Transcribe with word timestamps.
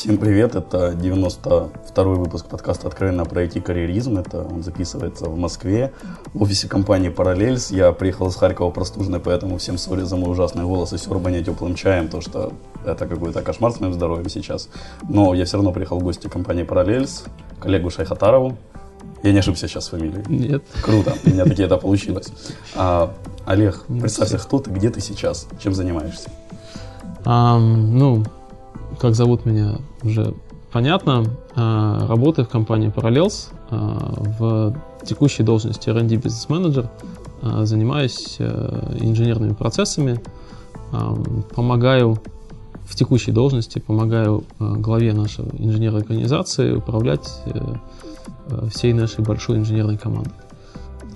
Всем 0.00 0.16
привет, 0.16 0.54
это 0.54 0.92
92-й 0.92 2.18
выпуск 2.18 2.46
подкаста 2.46 2.88
«Откровенно 2.88 3.26
про 3.26 3.44
IT-карьеризм». 3.44 4.16
Это 4.16 4.44
он 4.44 4.62
записывается 4.62 5.26
в 5.26 5.36
Москве, 5.36 5.92
в 6.32 6.42
офисе 6.42 6.68
компании 6.68 7.10
«Параллельс». 7.10 7.70
Я 7.70 7.92
приехал 7.92 8.28
из 8.28 8.36
Харькова 8.36 8.70
простуженный, 8.70 9.20
поэтому 9.20 9.58
всем 9.58 9.76
сори 9.76 10.00
за 10.04 10.16
мой 10.16 10.30
ужасный 10.30 10.64
голос 10.64 10.94
и 10.94 10.96
сёрбание 10.96 11.44
теплым 11.44 11.74
чаем, 11.74 12.08
то 12.08 12.22
что 12.22 12.54
это 12.82 13.06
какой-то 13.06 13.42
кошмар 13.42 13.72
с 13.72 13.80
моим 13.80 13.92
здоровьем 13.92 14.30
сейчас. 14.30 14.70
Но 15.06 15.34
я 15.34 15.44
все 15.44 15.58
равно 15.58 15.70
приехал 15.70 15.98
в 15.98 16.02
гости 16.02 16.28
компании 16.28 16.62
«Параллельс», 16.62 17.24
коллегу 17.60 17.90
Шайхатарову. 17.90 18.56
Я 19.22 19.32
не 19.32 19.40
ошибся 19.40 19.68
сейчас 19.68 19.84
с 19.84 19.88
фамилией? 19.90 20.24
Нет. 20.28 20.64
Круто, 20.82 21.12
у 21.26 21.28
меня 21.28 21.44
таки 21.44 21.62
это 21.62 21.76
получилось. 21.76 22.28
А, 22.74 23.12
Олег, 23.44 23.84
представься, 23.86 24.38
кто 24.38 24.60
ты, 24.60 24.70
где 24.70 24.88
ты 24.88 25.02
сейчас, 25.02 25.46
чем 25.62 25.74
занимаешься? 25.74 26.30
А, 27.26 27.58
ну, 27.58 28.24
как 29.00 29.14
зовут 29.14 29.46
меня 29.46 29.78
уже 30.02 30.34
понятно. 30.70 31.24
А, 31.56 32.06
работаю 32.06 32.46
в 32.46 32.48
компании 32.48 32.92
Parallels 32.94 33.48
а, 33.70 34.14
в 34.38 34.76
текущей 35.04 35.42
должности 35.42 35.88
R&D 35.88 36.16
бизнес-менеджер. 36.16 36.90
А, 37.42 37.64
занимаюсь 37.64 38.36
а, 38.38 38.94
инженерными 39.00 39.54
процессами, 39.54 40.20
помогаю 41.54 42.18
в 42.84 42.96
текущей 42.96 43.30
должности, 43.30 43.78
помогаю 43.78 44.44
а, 44.58 44.74
главе 44.74 45.12
нашей 45.12 45.44
инженерной 45.58 46.00
организации 46.00 46.72
управлять 46.72 47.28
а, 47.46 48.68
всей 48.68 48.92
нашей 48.92 49.24
большой 49.24 49.58
инженерной 49.58 49.96
командой. 49.96 50.32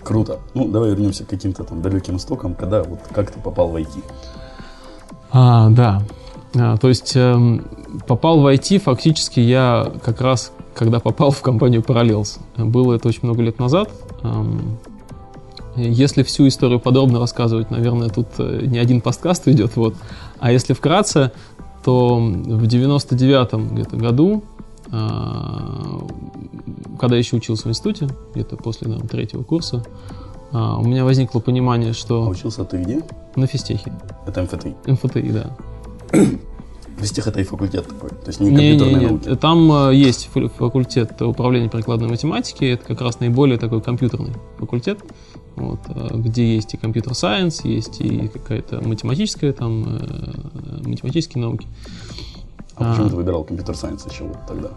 Круто. 0.02 0.38
Ну, 0.54 0.68
давай 0.68 0.90
вернемся 0.90 1.24
к 1.24 1.28
каким-то 1.28 1.64
там 1.64 1.82
далеким 1.82 2.16
истокам. 2.16 2.54
Когда, 2.54 2.82
вот, 2.82 3.00
как 3.12 3.30
ты 3.30 3.40
попал 3.40 3.68
в 3.68 3.76
IT? 3.76 4.04
А, 5.32 5.68
да. 5.70 6.02
А, 6.56 6.76
то 6.76 6.88
есть 6.88 7.12
э, 7.16 7.60
попал 8.06 8.40
в 8.40 8.46
IT 8.46 8.78
фактически 8.78 9.40
я 9.40 9.92
как 10.04 10.20
раз, 10.20 10.52
когда 10.74 11.00
попал 11.00 11.30
в 11.30 11.40
компанию 11.42 11.82
Parallels. 11.82 12.38
Было 12.56 12.94
это 12.94 13.08
очень 13.08 13.20
много 13.22 13.42
лет 13.42 13.58
назад. 13.58 13.90
Эм, 14.22 14.78
если 15.76 16.22
всю 16.22 16.46
историю 16.46 16.78
подробно 16.78 17.18
рассказывать, 17.18 17.70
наверное, 17.70 18.08
тут 18.08 18.38
не 18.38 18.78
один 18.78 19.00
подкаст 19.00 19.46
уйдет. 19.46 19.74
Вот. 19.76 19.94
А 20.38 20.52
если 20.52 20.72
вкратце, 20.72 21.32
то 21.84 22.16
в 22.16 22.64
99-м 22.64 23.74
где-то 23.74 23.96
году, 23.96 24.42
э, 24.90 24.98
когда 26.98 27.16
я 27.16 27.18
еще 27.18 27.36
учился 27.36 27.64
в 27.64 27.70
институте, 27.70 28.08
где-то 28.34 28.56
после 28.56 28.88
наверное, 28.88 29.08
третьего 29.08 29.42
курса, 29.42 29.84
э, 30.52 30.56
у 30.56 30.82
меня 30.82 31.04
возникло 31.04 31.40
понимание, 31.40 31.92
что... 31.92 32.24
А 32.24 32.28
учился 32.28 32.64
ты 32.64 32.78
где? 32.78 33.02
На 33.36 33.46
физтехе. 33.46 33.92
Это 34.26 34.42
МФТИ? 34.42 34.74
МФТИ, 34.86 35.30
да. 35.30 35.50
Физтех 36.98 37.26
это 37.26 37.40
и 37.40 37.44
факультет 37.44 37.88
такой, 37.88 38.10
то 38.10 38.28
есть 38.28 38.38
не 38.40 38.50
Не, 38.50 38.52
не, 38.52 38.78
компьютерные 38.78 39.00
не. 39.00 39.06
науки. 39.06 39.36
Там 39.36 39.72
э, 39.88 39.94
есть 39.96 40.30
факультет 40.58 41.20
управления 41.22 41.68
прикладной 41.68 42.08
математики. 42.08 42.64
Это 42.64 42.84
как 42.84 43.00
раз 43.00 43.18
наиболее 43.18 43.58
такой 43.58 43.80
компьютерный 43.80 44.32
факультет, 44.58 45.00
вот, 45.56 45.80
э, 45.88 46.08
где 46.14 46.54
есть 46.54 46.72
и 46.74 46.76
компьютер-сайенс, 46.76 47.64
есть 47.64 48.00
и 48.00 48.28
какая-то 48.28 48.80
математическая 48.86 49.52
там 49.52 49.84
э, 49.88 50.88
математические 50.88 51.42
науки. 51.42 51.66
А 52.76 52.90
почему 52.90 53.06
А. 53.06 53.10
ты 53.10 53.16
выбирал 53.16 53.44
компьютер-сайенс 53.44 54.06
еще 54.06 54.24
вот 54.24 54.38
тогда? 54.46 54.70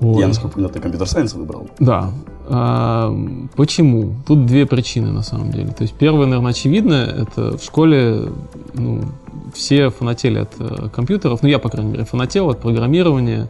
Вот. 0.00 0.18
Я, 0.18 0.28
насколько 0.28 0.54
понял, 0.56 0.68
ты 0.68 0.80
компьютер-сайенс 0.80 1.34
выбрал. 1.34 1.68
Да. 1.78 2.12
А, 2.48 3.14
почему? 3.56 4.14
Тут 4.26 4.46
две 4.46 4.66
причины 4.66 5.12
на 5.12 5.22
самом 5.22 5.52
деле. 5.52 5.68
То 5.68 5.82
есть 5.82 5.94
первое, 5.94 6.26
наверное, 6.26 6.50
очевидное, 6.50 7.06
это 7.06 7.56
в 7.56 7.62
школе 7.62 8.30
ну, 8.74 9.02
все 9.52 9.90
фанатели 9.90 10.38
от 10.38 10.50
э, 10.58 10.88
компьютеров, 10.88 11.42
ну 11.42 11.48
я, 11.48 11.58
по 11.58 11.68
крайней 11.68 11.92
мере, 11.92 12.04
фанател 12.04 12.48
от 12.50 12.60
программирования. 12.60 13.48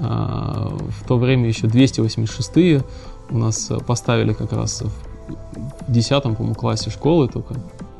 А, 0.00 0.72
в 1.00 1.06
то 1.06 1.16
время 1.18 1.46
еще 1.48 1.66
286-е 1.68 2.82
у 3.30 3.38
нас 3.38 3.70
поставили 3.86 4.32
как 4.32 4.52
раз 4.52 4.82
в 4.82 5.92
10 5.92 6.22
по-моему, 6.22 6.54
классе 6.54 6.90
школы 6.90 7.28
только. 7.28 7.54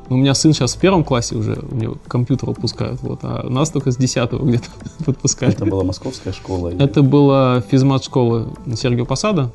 Ну, 0.09 0.17
У 0.17 0.19
меня 0.19 0.33
сын 0.35 0.53
сейчас 0.53 0.75
в 0.75 0.79
первом 0.79 1.03
классе 1.03 1.35
уже, 1.35 1.57
у 1.71 1.75
него 1.75 1.95
компьютер 2.07 2.49
выпускают, 2.49 3.01
вот, 3.01 3.19
а 3.23 3.45
у 3.47 3.49
нас 3.49 3.69
только 3.71 3.91
с 3.91 3.97
10 3.97 4.33
где-то 4.33 4.65
выпускали. 5.07 5.53
Это 5.53 5.65
была 5.65 5.83
московская 5.83 6.33
школа. 6.33 6.69
или- 6.69 6.83
Это 6.83 7.01
была 7.01 7.61
физмат-школа 7.61 8.49
Сергея 8.75 9.05
Посада 9.05 9.51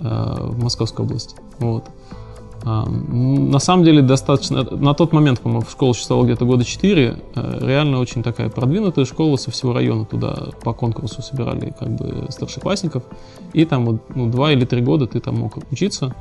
э, 0.00 0.36
в 0.40 0.62
Московской 0.62 1.04
области. 1.04 1.36
Вот. 1.58 1.84
А, 2.68 2.84
На 2.84 3.60
самом 3.60 3.84
деле 3.84 4.02
достаточно... 4.02 4.64
На 4.64 4.92
тот 4.92 5.12
момент, 5.12 5.40
по-моему, 5.40 5.64
школа 5.70 5.92
существовала 5.92 6.24
где-то 6.26 6.44
года 6.44 6.64
4. 6.64 7.16
Реально 7.60 8.00
очень 8.00 8.24
такая 8.24 8.48
продвинутая 8.50 9.04
школа 9.04 9.36
со 9.36 9.52
всего 9.52 9.72
района. 9.72 10.04
Туда 10.04 10.48
по 10.64 10.72
конкурсу 10.72 11.22
собирали 11.22 11.72
как 11.78 11.90
бы 11.94 12.26
старшеклассников. 12.30 13.04
И 13.52 13.64
там 13.64 13.86
вот, 13.86 14.16
ну, 14.16 14.28
два 14.28 14.50
или 14.52 14.64
три 14.64 14.82
года 14.82 15.06
ты 15.06 15.20
там 15.20 15.36
мог 15.36 15.58
учиться. 15.70 16.12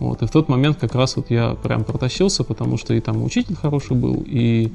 Вот. 0.00 0.22
И 0.22 0.26
в 0.26 0.30
тот 0.32 0.48
момент 0.48 0.78
как 0.80 0.96
раз 0.96 1.14
вот 1.14 1.30
я 1.30 1.54
прям 1.54 1.84
протащился, 1.84 2.42
потому 2.42 2.76
что 2.76 2.92
и 2.92 3.00
там 3.00 3.22
учитель 3.22 3.54
хороший 3.54 3.96
был, 3.96 4.24
и... 4.26 4.72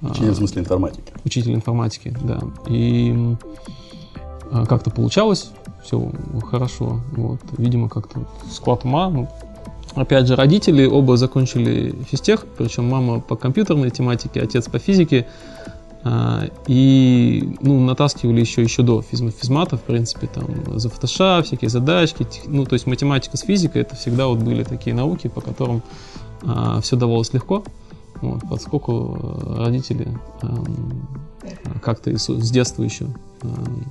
а, 0.00 0.12
Учитель 0.12 0.30
в 0.30 0.36
смысле 0.36 0.60
информатики. 0.62 1.12
учитель 1.24 1.54
информатики, 1.54 2.16
да. 2.22 2.38
И 2.68 3.34
а, 4.52 4.66
как-то 4.66 4.90
получалось, 4.92 5.50
все 5.84 6.12
хорошо. 6.48 7.00
Вот. 7.16 7.40
Видимо, 7.58 7.88
как-то 7.88 8.20
склад 8.48 8.84
ума. 8.84 9.10
Ну, 9.10 9.28
опять 9.94 10.26
же, 10.26 10.36
родители 10.36 10.86
оба 10.86 11.16
закончили 11.16 11.94
физтех, 12.10 12.46
причем 12.58 12.88
мама 12.88 13.20
по 13.20 13.36
компьютерной 13.36 13.90
тематике, 13.90 14.40
отец 14.42 14.68
по 14.68 14.78
физике. 14.78 15.26
А, 16.02 16.44
И 16.66 17.56
ну, 17.60 17.78
натаскивали 17.80 18.40
еще, 18.40 18.62
еще 18.62 18.82
до 18.82 19.02
физма- 19.02 19.32
физмата, 19.32 19.76
в 19.76 19.82
принципе, 19.82 20.28
там 20.28 20.78
за 20.78 20.88
фотоша, 20.88 21.42
всякие 21.42 21.68
задачки. 21.68 22.26
Ну, 22.46 22.64
то 22.64 22.72
есть 22.74 22.86
математика 22.86 23.36
с 23.36 23.40
физикой 23.42 23.82
это 23.82 23.96
всегда 23.96 24.26
вот 24.26 24.38
были 24.38 24.62
такие 24.64 24.94
науки, 24.96 25.28
по 25.28 25.40
которым 25.42 25.82
все 26.80 26.96
давалось 26.96 27.34
легко. 27.34 27.62
Вот, 28.22 28.40
поскольку 28.50 29.18
э, 29.18 29.64
родители 29.64 30.08
эм, 30.42 31.08
как-то 31.82 32.10
с 32.18 32.50
детства 32.50 32.82
еще 32.82 33.06
эм, 33.42 33.86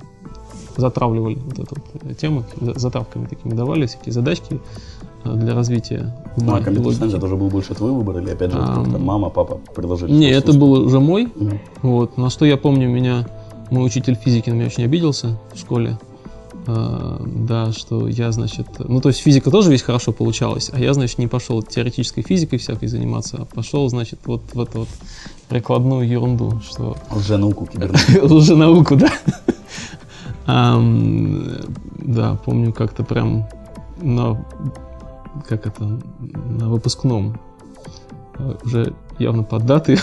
затравливали 0.76 1.34
вот 1.34 1.58
эту 1.58 1.76
вот 1.92 2.16
тему, 2.16 2.44
за- 2.60 2.78
затравками 2.78 3.26
такими 3.26 3.54
давали 3.54 3.86
всякие 3.86 4.12
задачки 4.12 4.54
э, 4.54 4.99
для 5.24 5.54
развития 5.54 6.14
Ну, 6.36 6.44
ума 6.44 6.62
а 6.64 6.70
логики. 6.70 7.14
это 7.14 7.26
уже 7.26 7.36
был 7.36 7.48
больше 7.48 7.74
твой 7.74 7.92
выбор, 7.92 8.18
или 8.18 8.30
опять 8.30 8.52
же 8.52 8.58
как-то 8.58 8.98
мама, 8.98 9.30
папа 9.30 9.60
предложили? 9.74 10.12
Не, 10.12 10.30
это 10.30 10.52
был 10.52 10.72
уже 10.72 11.00
мой. 11.00 11.28
Мгм. 11.34 11.60
Вот. 11.82 12.16
На 12.16 12.30
что 12.30 12.44
я 12.44 12.56
помню, 12.56 12.88
меня 12.88 13.26
мой 13.70 13.86
учитель 13.86 14.14
физики 14.14 14.50
на 14.50 14.54
меня 14.54 14.66
очень 14.66 14.84
обиделся 14.84 15.38
в 15.54 15.58
школе. 15.58 15.98
Э, 16.66 17.18
да, 17.26 17.72
что 17.72 18.06
я, 18.06 18.32
значит... 18.32 18.66
Ну, 18.78 19.00
то 19.00 19.08
есть 19.08 19.20
физика 19.20 19.50
тоже 19.50 19.70
весь 19.70 19.82
хорошо 19.82 20.12
получалась, 20.12 20.70
а 20.72 20.78
я, 20.78 20.92
значит, 20.94 21.18
не 21.18 21.26
пошел 21.26 21.62
теоретической 21.62 22.22
физикой 22.22 22.58
всякой 22.58 22.88
заниматься, 22.88 23.38
а 23.40 23.44
пошел, 23.44 23.88
значит, 23.88 24.20
вот 24.26 24.42
в 24.52 24.60
эту 24.60 24.80
вот 24.80 24.88
прикладную 25.48 26.08
ерунду, 26.08 26.60
что 26.68 26.96
Лженауку 27.10 27.66
кибернетику. 27.66 28.26
лженауку, 28.34 28.96
да. 28.96 29.10
Да, 30.46 32.38
помню 32.44 32.72
как-то 32.72 33.04
прям 33.04 33.46
на, 34.02 34.44
как 35.48 35.66
это, 35.66 36.00
на 36.20 36.68
выпускном 36.68 37.40
э, 38.38 38.54
уже 38.64 38.94
явно 39.18 39.42
под 39.42 39.66
даты 39.66 39.98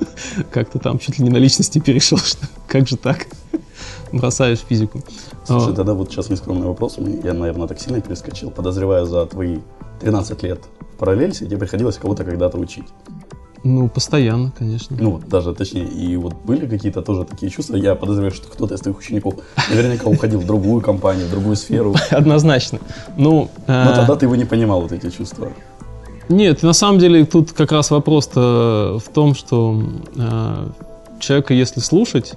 как-то 0.50 0.78
там 0.78 0.98
чуть 0.98 1.18
ли 1.18 1.24
не 1.24 1.30
на 1.30 1.38
личности 1.38 1.78
перешел, 1.78 2.18
что 2.18 2.46
как 2.68 2.88
же 2.88 2.96
так 2.96 3.26
бросаешь 4.12 4.60
физику. 4.60 5.00
Слушай, 5.44 5.74
тогда 5.74 5.94
вот 5.94 6.10
сейчас 6.10 6.30
нескромный 6.30 6.66
вопрос. 6.66 6.98
Я, 6.98 7.34
наверное, 7.34 7.68
так 7.68 7.80
сильно 7.80 8.00
перескочил. 8.00 8.50
Подозреваю, 8.50 9.06
за 9.06 9.26
твои 9.26 9.58
13 10.00 10.42
лет 10.42 10.60
в 10.94 10.98
параллельсе 10.98 11.46
тебе 11.46 11.58
приходилось 11.58 11.96
кого-то 11.96 12.24
когда-то 12.24 12.58
учить. 12.58 12.86
Ну, 13.66 13.88
постоянно, 13.88 14.52
конечно. 14.56 14.96
Ну, 15.00 15.10
вот 15.10 15.28
даже 15.28 15.52
точнее, 15.52 15.86
и 15.86 16.16
вот 16.16 16.34
были 16.44 16.68
какие-то 16.68 17.02
тоже 17.02 17.24
такие 17.24 17.50
чувства. 17.50 17.74
Я 17.74 17.96
подозреваю, 17.96 18.30
что 18.30 18.46
кто-то 18.46 18.74
из 18.74 18.80
твоих 18.80 18.96
учеников 18.96 19.34
наверняка 19.68 20.08
уходил 20.08 20.38
в 20.38 20.46
другую 20.46 20.80
компанию, 20.80 21.26
в 21.26 21.30
другую 21.30 21.56
сферу. 21.56 21.96
Однозначно. 22.10 22.78
Ну, 23.16 23.50
Но 23.66 23.74
э, 23.74 23.94
тогда 23.96 24.14
ты 24.14 24.26
его 24.26 24.36
не 24.36 24.44
понимал, 24.44 24.82
вот 24.82 24.92
эти 24.92 25.10
чувства. 25.10 25.48
Нет, 26.28 26.62
на 26.62 26.74
самом 26.74 27.00
деле 27.00 27.26
тут 27.26 27.52
как 27.52 27.72
раз 27.72 27.90
вопрос-то 27.90 29.00
в 29.04 29.12
том, 29.12 29.34
что 29.34 29.82
э, 30.14 30.68
человека, 31.18 31.52
если 31.52 31.80
слушать, 31.80 32.34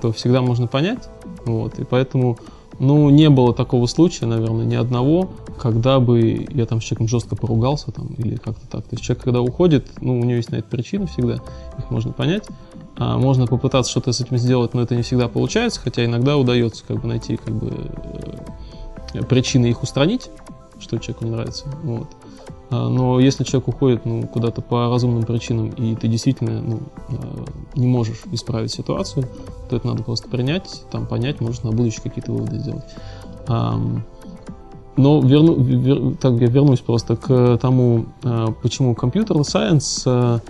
то 0.00 0.12
всегда 0.12 0.42
можно 0.42 0.66
понять. 0.66 1.08
Вот, 1.44 1.78
и 1.78 1.84
поэтому, 1.84 2.38
ну, 2.78 3.10
не 3.10 3.30
было 3.30 3.54
такого 3.54 3.86
случая, 3.86 4.26
наверное, 4.26 4.64
ни 4.64 4.74
одного, 4.74 5.30
когда 5.58 6.00
бы 6.00 6.46
я 6.50 6.66
там 6.66 6.80
с 6.80 6.84
человеком 6.84 7.08
жестко 7.08 7.36
поругался 7.36 7.92
там, 7.92 8.08
или 8.18 8.36
как-то 8.36 8.66
так. 8.68 8.82
То 8.84 8.92
есть 8.92 9.04
человек, 9.04 9.22
когда 9.24 9.40
уходит, 9.40 9.86
ну, 10.00 10.18
у 10.18 10.24
него 10.24 10.36
есть 10.36 10.50
на 10.50 10.56
это 10.56 10.68
причины 10.68 11.06
всегда, 11.06 11.34
их 11.78 11.90
можно 11.90 12.12
понять. 12.12 12.44
А, 12.96 13.18
можно 13.18 13.46
попытаться 13.46 13.90
что-то 13.90 14.12
с 14.12 14.20
этим 14.20 14.36
сделать, 14.36 14.74
но 14.74 14.82
это 14.82 14.94
не 14.94 15.02
всегда 15.02 15.28
получается, 15.28 15.80
хотя 15.80 16.04
иногда 16.04 16.36
удается 16.36 16.84
как 16.86 17.00
бы 17.00 17.08
найти 17.08 17.36
как 17.36 17.54
бы 17.54 17.72
э, 19.14 19.22
причины 19.22 19.66
их 19.66 19.82
устранить, 19.82 20.30
что 20.78 20.98
человеку 20.98 21.24
не 21.24 21.30
нравится. 21.30 21.66
Вот. 21.84 22.08
А, 22.72 22.88
но 22.88 23.20
если 23.20 23.44
человек 23.44 23.68
уходит 23.68 24.04
ну, 24.04 24.26
куда-то 24.26 24.62
по 24.62 24.88
разумным 24.88 25.22
причинам, 25.22 25.68
и 25.68 25.94
ты 25.94 26.08
действительно 26.08 26.60
ну, 26.60 26.80
а, 27.10 27.44
не 27.76 27.86
можешь 27.86 28.22
исправить 28.32 28.72
ситуацию, 28.72 29.26
то 29.70 29.76
это 29.76 29.86
надо 29.86 30.02
просто 30.02 30.28
принять, 30.28 30.82
там 30.90 31.06
понять, 31.06 31.40
может 31.40 31.62
на 31.62 31.70
будущее 31.70 32.02
какие-то 32.02 32.32
выводы 32.32 32.58
сделать. 32.58 32.84
Но 34.94 35.20
верну, 35.22 35.54
вер, 35.54 36.16
так, 36.16 36.34
я 36.34 36.48
вернусь 36.48 36.80
просто 36.80 37.16
к 37.16 37.56
тому, 37.56 38.04
почему 38.62 38.94
компьютер 38.94 39.36
science 39.38 40.40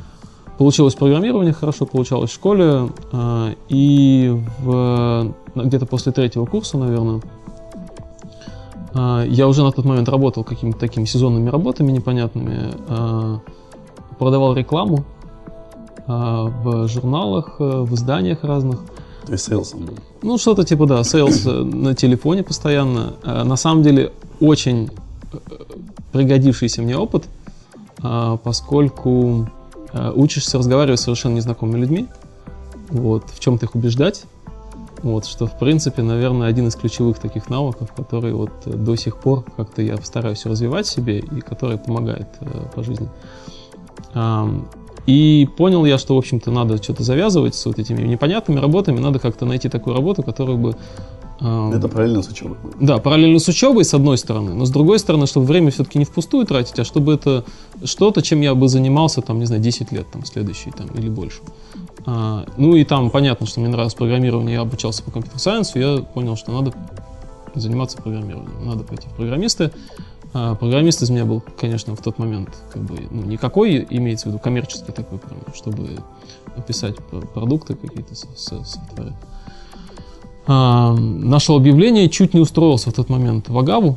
Получилось 0.59 0.95
программирование, 0.95 1.53
хорошо 1.53 1.87
получалось 1.87 2.31
в 2.31 2.35
школе, 2.35 2.89
а, 3.11 3.53
и 3.69 4.31
в, 4.61 5.35
где-то 5.57 5.87
после 5.87 6.13
третьего 6.13 6.45
курса, 6.45 6.79
наверное, 6.79 7.17
а, 7.17 7.62
я 8.95 9.49
уже 9.49 9.63
на 9.63 9.73
тот 9.73 9.85
момент 9.85 10.09
работал 10.09 10.45
какими-то 10.45 10.79
такими 10.79 11.05
сезонными 11.05 11.49
работами 11.49 11.93
непонятными, 11.93 12.75
а, 12.89 13.41
продавал 14.19 14.55
рекламу 14.55 15.05
в 16.07 16.89
журналах, 16.89 17.57
в 17.59 17.95
изданиях 17.95 18.45
разных. 18.45 18.81
То 19.25 19.33
есть 19.33 19.45
sales 19.45 19.75
ом 19.75 19.87
был? 19.87 19.95
Ну, 20.23 20.37
что-то 20.37 20.65
типа, 20.65 20.87
да, 20.87 21.05
sales 21.05 21.45
на 21.45 21.95
телефоне 21.95 22.43
постоянно. 22.43 23.15
На 23.23 23.57
самом 23.57 23.85
деле, 23.85 24.13
очень 24.41 24.91
э, 25.33 25.39
пригодившийся 26.11 26.83
мне 26.83 26.97
опыт, 26.97 27.25
поскольку 28.43 29.47
Э, 29.93 30.11
учишься 30.15 30.59
разговаривать 30.59 31.01
с 31.01 31.05
совершенно 31.05 31.35
незнакомыми 31.35 31.81
людьми, 31.81 32.07
вот, 32.89 33.25
в 33.31 33.41
чем-то 33.41 33.67
их 33.67 33.75
убеждать, 33.75 34.25
вот, 35.03 35.27
что, 35.27 35.47
в 35.47 35.59
принципе, 35.59 36.03
наверное, 36.03 36.49
один 36.49 36.69
из 36.69 36.77
ключевых 36.77 37.19
таких 37.19 37.51
навыков, 37.51 37.93
который 37.97 38.33
вот 38.33 38.51
до 38.65 38.97
сих 38.97 39.19
пор 39.19 39.45
как-то 39.57 39.83
я 39.83 39.97
стараюсь 39.97 40.47
развивать 40.47 40.87
себе 40.87 41.19
и 41.19 41.41
который 41.41 41.79
помогает 41.79 42.29
э, 42.41 42.47
по 42.75 42.83
жизни. 42.83 43.09
Um, 44.15 44.67
и 45.07 45.49
понял 45.57 45.85
я, 45.85 45.99
что, 45.99 46.15
в 46.15 46.19
общем-то, 46.19 46.51
надо 46.51 46.81
что-то 46.81 47.03
завязывать 47.03 47.55
с 47.55 47.67
вот 47.67 47.79
этими 47.79 48.03
непонятными 48.07 48.61
работами, 48.61 49.01
надо 49.01 49.19
как-то 49.19 49.47
найти 49.47 49.69
такую 49.69 49.97
работу, 49.97 50.23
которая 50.23 50.57
бы 50.57 50.77
это 51.43 51.89
параллельно 51.89 52.23
с 52.23 52.29
учебой. 52.29 52.57
Да, 52.81 52.99
параллельно 52.99 53.39
с 53.39 53.49
учебой, 53.49 53.85
с 53.85 53.95
одной 53.95 54.17
стороны, 54.17 54.55
но 54.55 54.65
с 54.65 54.71
другой 54.71 54.99
стороны, 54.99 55.27
чтобы 55.27 55.47
время 55.47 55.71
все-таки 55.71 55.99
не 55.99 56.05
впустую 56.05 56.47
тратить, 56.47 56.79
а 56.79 56.85
чтобы 56.85 57.15
это 57.15 57.45
что-то, 57.85 58.23
чем 58.23 58.41
я 58.43 58.55
бы 58.55 58.69
занимался, 58.69 59.23
там, 59.23 59.41
не 59.41 59.47
знаю, 59.47 59.61
10 59.61 59.93
лет, 59.93 60.07
там, 60.13 60.25
следующие, 60.25 60.73
там, 60.73 60.87
или 60.89 61.09
больше. 61.09 61.41
А, 62.07 62.47
ну 62.57 62.77
и 62.77 62.85
там 62.85 63.11
понятно, 63.11 63.47
что 63.47 63.61
мне 63.61 63.69
нравилось 63.69 63.95
программирование, 63.95 64.55
я 64.55 64.61
обучался 64.61 65.03
по 65.03 65.11
компьютер-сайенсу, 65.11 65.79
я 65.79 65.99
понял, 65.99 66.37
что 66.37 66.53
надо 66.53 66.73
заниматься 67.55 67.97
программированием, 68.01 68.65
надо 68.65 68.85
пойти 68.85 69.09
в 69.09 69.17
программисты. 69.17 69.73
А, 70.35 70.55
программист 70.55 71.03
из 71.03 71.11
меня 71.11 71.25
был, 71.25 71.43
конечно, 71.59 71.95
в 71.95 72.01
тот 72.01 72.19
момент 72.19 72.51
как 72.73 72.83
бы, 72.83 72.99
ну, 73.11 73.23
никакой, 73.23 73.87
имеется 73.91 74.29
в 74.29 74.33
виду 74.33 74.39
коммерческий 74.39 74.93
такой, 74.93 75.19
прям, 75.19 75.41
чтобы 75.55 75.99
описать 76.57 76.97
продукты 77.35 77.75
какие-то, 77.75 78.15
софтверы. 78.15 79.11
А, 79.11 79.32
нашел 80.47 81.57
объявление, 81.57 82.09
чуть 82.09 82.35
не 82.35 82.41
устроился 82.41 82.91
в 82.91 82.95
тот 82.95 83.09
момент 83.09 83.49
в 83.49 83.59
Агаву. 83.59 83.97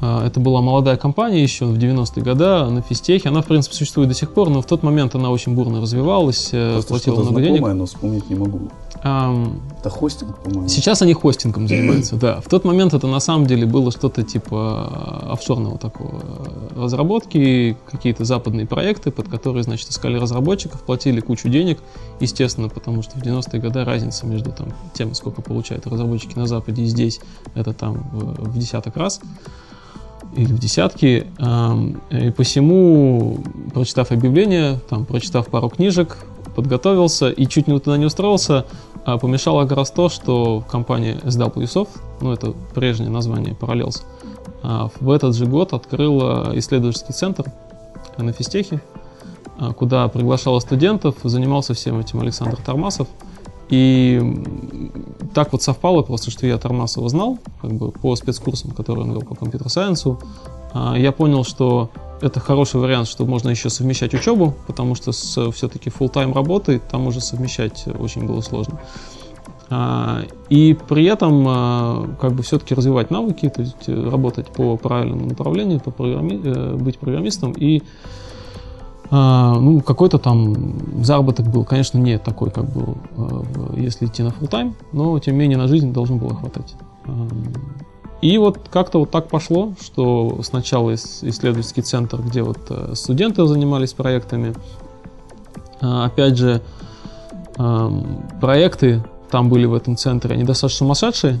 А, 0.00 0.26
это 0.26 0.40
была 0.40 0.62
молодая 0.62 0.96
компания 0.96 1.42
еще 1.42 1.66
в 1.66 1.76
90-е 1.76 2.22
годы 2.22 2.44
на 2.70 2.80
физтехе. 2.80 3.28
Она, 3.28 3.42
в 3.42 3.46
принципе, 3.46 3.76
существует 3.76 4.08
до 4.08 4.14
сих 4.14 4.32
пор, 4.32 4.48
но 4.48 4.62
в 4.62 4.66
тот 4.66 4.82
момент 4.82 5.14
она 5.14 5.30
очень 5.30 5.54
бурно 5.54 5.80
развивалась, 5.80 6.50
э, 6.52 6.72
Просто 6.72 6.88
платила 6.88 7.22
много 7.22 7.42
денег. 7.42 7.60
но 7.60 7.86
вспомнить 7.86 8.28
не 8.30 8.36
могу. 8.36 8.60
Um, 9.02 9.60
это 9.78 9.88
хостинг, 9.88 10.38
по-моему. 10.38 10.68
Сейчас 10.68 11.00
они 11.02 11.12
хостингом 11.12 11.68
занимаются, 11.68 12.16
да. 12.16 12.40
В 12.40 12.48
тот 12.48 12.64
момент 12.64 12.94
это 12.94 13.06
на 13.06 13.20
самом 13.20 13.46
деле 13.46 13.66
было 13.66 13.90
что-то 13.90 14.22
типа 14.22 15.28
офшорного 15.30 15.78
такого 15.78 16.22
разработки, 16.76 17.76
какие-то 17.90 18.24
западные 18.24 18.66
проекты, 18.66 19.10
под 19.10 19.28
которые, 19.28 19.62
значит, 19.62 19.88
искали 19.90 20.16
разработчиков, 20.16 20.82
платили 20.82 21.20
кучу 21.20 21.48
денег, 21.48 21.78
естественно, 22.20 22.68
потому 22.68 23.02
что 23.02 23.18
в 23.18 23.22
90-е 23.22 23.60
годы 23.60 23.84
разница 23.84 24.26
между 24.26 24.50
там, 24.52 24.68
тем, 24.94 25.14
сколько 25.14 25.42
получают 25.42 25.86
разработчики 25.86 26.38
на 26.38 26.46
Западе 26.46 26.82
и 26.82 26.86
здесь, 26.86 27.20
это 27.54 27.72
там 27.72 28.08
в, 28.12 28.50
в 28.50 28.58
десяток 28.58 28.96
раз 28.96 29.20
или 30.36 30.52
в 30.52 30.58
десятки. 30.58 31.26
И 32.10 32.30
посему, 32.30 33.38
прочитав 33.74 34.12
объявление, 34.12 34.80
там, 34.88 35.04
прочитав 35.04 35.48
пару 35.48 35.68
книжек, 35.68 36.18
подготовился 36.54 37.30
и 37.30 37.46
чуть 37.46 37.68
не 37.68 37.78
туда 37.78 37.96
не 37.96 38.06
устроился, 38.06 38.66
а 39.04 39.18
помешало 39.18 39.66
как 39.66 39.78
раз 39.78 39.90
то, 39.90 40.08
что 40.08 40.62
компания 40.70 41.18
SW 41.24 41.62
Soft, 41.64 41.88
ну 42.20 42.32
это 42.32 42.52
прежнее 42.74 43.10
название 43.10 43.54
Parallels, 43.54 44.02
а, 44.62 44.90
в 45.00 45.10
этот 45.10 45.34
же 45.34 45.46
год 45.46 45.72
открыла 45.72 46.50
исследовательский 46.54 47.14
центр 47.14 47.44
на 48.18 48.32
физтехе, 48.32 48.82
а, 49.58 49.72
куда 49.72 50.08
приглашала 50.08 50.58
студентов, 50.60 51.16
занимался 51.22 51.72
всем 51.74 51.98
этим 51.98 52.20
Александр 52.20 52.58
Тормасов– 52.58 53.08
и 53.70 54.20
так 55.34 55.52
вот 55.52 55.62
совпало 55.62 56.02
просто, 56.02 56.30
что 56.30 56.46
я 56.46 56.58
Тормасова 56.58 57.08
знал, 57.08 57.38
как 57.62 57.72
бы 57.72 57.92
по 57.92 58.16
спецкурсам, 58.16 58.72
которые 58.72 59.04
он 59.04 59.12
вел 59.12 59.22
по 59.22 59.34
компьютер-сайенсу. 59.34 60.18
А, 60.72 60.96
я 60.98 61.12
понял, 61.12 61.44
что 61.44 61.90
это 62.20 62.40
хороший 62.40 62.80
вариант, 62.80 63.08
что 63.08 63.24
можно 63.24 63.48
еще 63.48 63.70
совмещать 63.70 64.12
учебу, 64.12 64.54
потому 64.66 64.94
что 64.94 65.12
с 65.12 65.50
все-таки 65.52 65.88
full-time 65.88 66.34
работой 66.34 66.80
там 66.80 67.06
уже 67.06 67.20
совмещать 67.20 67.84
очень 67.98 68.26
было 68.26 68.40
сложно. 68.40 68.80
А, 69.70 70.22
и 70.48 70.76
при 70.88 71.04
этом 71.04 71.44
а, 71.46 72.08
как 72.20 72.32
бы 72.32 72.42
все-таки 72.42 72.74
развивать 72.74 73.12
навыки, 73.12 73.48
то 73.48 73.62
есть 73.62 73.88
работать 73.88 74.48
по 74.48 74.76
правильному 74.76 75.26
направлению, 75.26 75.78
по 75.80 75.92
программи... 75.92 76.40
Э, 76.42 76.76
быть 76.76 76.98
программистом 76.98 77.52
и 77.52 77.82
ну, 79.10 79.80
какой-то 79.80 80.18
там 80.18 81.04
заработок 81.04 81.46
был, 81.46 81.64
конечно, 81.64 81.98
не 81.98 82.18
такой, 82.18 82.50
как 82.50 82.70
был, 82.72 82.96
а, 83.16 83.74
если 83.76 84.06
идти 84.06 84.22
на 84.22 84.28
full 84.28 84.48
тайм 84.48 84.76
но, 84.92 85.18
тем 85.18 85.34
не 85.34 85.40
менее, 85.40 85.58
на 85.58 85.66
жизнь 85.66 85.92
должно 85.92 86.16
было 86.16 86.34
хватать. 86.34 86.74
А, 87.06 87.26
и 88.22 88.38
вот 88.38 88.60
как-то 88.70 89.00
вот 89.00 89.10
так 89.10 89.28
пошло, 89.28 89.72
что 89.80 90.40
сначала 90.42 90.94
исследовательский 90.94 91.82
центр, 91.82 92.20
где 92.20 92.42
вот 92.42 92.58
э, 92.68 92.92
студенты 92.94 93.46
занимались 93.46 93.94
проектами, 93.94 94.54
опять 95.80 96.36
же, 96.36 96.60
проекты 98.40 99.02
там 99.30 99.48
были 99.48 99.64
в 99.64 99.72
этом 99.72 99.96
центре, 99.96 100.34
они 100.34 100.44
достаточно 100.44 100.80
сумасшедшие, 100.80 101.40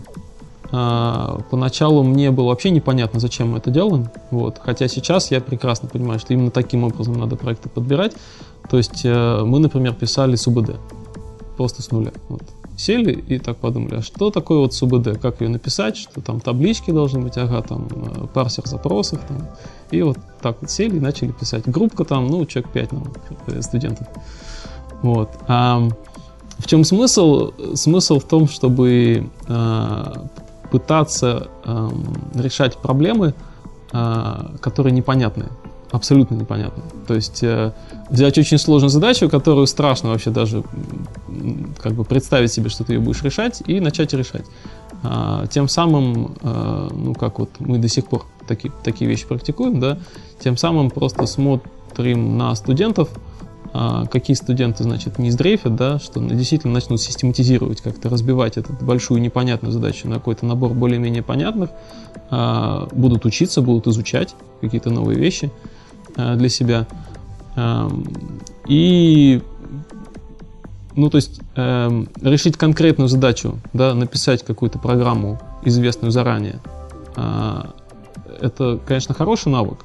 а, 0.72 1.40
поначалу 1.50 2.02
мне 2.02 2.30
было 2.30 2.46
вообще 2.46 2.70
непонятно, 2.70 3.18
зачем 3.18 3.50
мы 3.50 3.58
это 3.58 3.70
делаем. 3.70 4.08
Вот. 4.30 4.60
Хотя 4.62 4.88
сейчас 4.88 5.30
я 5.30 5.40
прекрасно 5.40 5.88
понимаю, 5.88 6.20
что 6.20 6.32
именно 6.32 6.50
таким 6.50 6.84
образом 6.84 7.14
надо 7.14 7.36
проекты 7.36 7.68
подбирать. 7.68 8.12
То 8.70 8.76
есть 8.76 9.04
э, 9.04 9.42
мы, 9.44 9.58
например, 9.58 9.94
писали 9.94 10.36
с 10.36 10.46
УБД. 10.46 10.76
Просто 11.56 11.82
с 11.82 11.90
нуля. 11.90 12.12
Вот. 12.28 12.42
Сели 12.76 13.12
и 13.12 13.38
так 13.38 13.56
подумали, 13.58 13.96
а 13.96 14.02
что 14.02 14.30
такое 14.30 14.58
вот 14.58 14.72
с 14.72 14.82
УБД? 14.82 15.20
Как 15.20 15.40
ее 15.40 15.48
написать? 15.48 15.96
Что 15.96 16.20
там 16.20 16.40
таблички 16.40 16.92
должны 16.92 17.20
быть? 17.20 17.36
Ага, 17.36 17.62
там 17.62 17.88
э, 17.90 18.26
парсер 18.32 18.66
запросов. 18.66 19.20
Там. 19.26 19.48
И 19.90 20.02
вот 20.02 20.18
так 20.40 20.58
вот 20.60 20.70
сели 20.70 20.98
и 20.98 21.00
начали 21.00 21.32
писать. 21.32 21.66
Группка 21.66 22.04
там, 22.04 22.28
ну, 22.28 22.46
человек 22.46 22.70
5 22.70 22.92
нам, 22.92 23.12
э, 23.48 23.60
студентов. 23.60 24.06
Вот. 25.02 25.30
А 25.48 25.82
в 26.58 26.66
чем 26.66 26.84
смысл? 26.84 27.52
Смысл 27.74 28.20
в 28.20 28.24
том, 28.24 28.46
чтобы 28.46 29.28
пытаться 30.70 31.48
э, 31.64 31.88
решать 32.34 32.76
проблемы, 32.76 33.34
э, 33.92 34.56
которые 34.60 34.92
непонятны, 34.92 35.46
абсолютно 35.90 36.34
непонятны. 36.34 36.82
То 37.06 37.14
есть 37.14 37.42
э, 37.42 37.72
взять 38.08 38.38
очень 38.38 38.58
сложную 38.58 38.90
задачу, 38.90 39.28
которую 39.28 39.66
страшно 39.66 40.10
вообще 40.10 40.30
даже 40.30 40.62
как 41.82 41.92
бы 41.92 42.04
представить 42.04 42.52
себе, 42.52 42.68
что 42.68 42.84
ты 42.84 42.94
ее 42.94 43.00
будешь 43.00 43.22
решать, 43.22 43.62
и 43.66 43.80
начать 43.80 44.12
решать. 44.14 44.44
А, 45.02 45.46
тем 45.46 45.68
самым, 45.68 46.36
а, 46.42 46.88
ну 46.92 47.14
как 47.14 47.38
вот 47.38 47.50
мы 47.58 47.78
до 47.78 47.88
сих 47.88 48.06
пор 48.06 48.26
таки, 48.46 48.70
такие 48.84 49.08
вещи 49.08 49.26
практикуем, 49.26 49.80
да, 49.80 49.98
тем 50.38 50.56
самым 50.56 50.90
просто 50.90 51.26
смотрим 51.26 52.36
на 52.36 52.54
студентов, 52.54 53.08
какие 53.72 54.34
студенты, 54.34 54.82
значит, 54.82 55.18
не 55.18 55.30
сдрейфят, 55.30 55.76
да, 55.76 55.98
что 55.98 56.20
действительно 56.20 56.74
начнут 56.74 57.00
систематизировать, 57.00 57.80
как-то 57.80 58.08
разбивать 58.08 58.56
эту 58.56 58.72
большую 58.80 59.20
непонятную 59.20 59.72
задачу 59.72 60.08
на 60.08 60.16
какой-то 60.16 60.44
набор 60.44 60.72
более-менее 60.72 61.22
понятных, 61.22 61.70
а, 62.30 62.88
будут 62.92 63.24
учиться, 63.26 63.60
будут 63.60 63.86
изучать 63.86 64.34
какие-то 64.60 64.90
новые 64.90 65.18
вещи 65.18 65.50
а, 66.16 66.36
для 66.36 66.48
себя. 66.48 66.86
И 68.66 69.42
ну, 70.94 71.10
то 71.10 71.16
есть 71.16 71.40
э, 71.56 72.04
решить 72.22 72.56
конкретную 72.56 73.08
задачу, 73.08 73.58
да, 73.72 73.92
написать 73.94 74.44
какую-то 74.44 74.78
программу, 74.78 75.40
известную 75.64 76.10
заранее, 76.12 76.60
это, 78.40 78.80
конечно, 78.86 79.14
хороший 79.14 79.50
навык, 79.50 79.78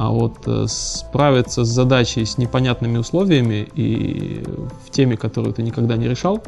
А 0.00 0.08
вот 0.08 0.38
э, 0.46 0.64
справиться 0.66 1.62
с 1.62 1.68
задачей 1.68 2.24
с 2.24 2.38
непонятными 2.38 2.96
условиями 2.96 3.68
и 3.74 4.42
в 4.86 4.90
теме, 4.90 5.18
которую 5.18 5.52
ты 5.52 5.62
никогда 5.62 5.98
не 5.98 6.08
решал, 6.08 6.42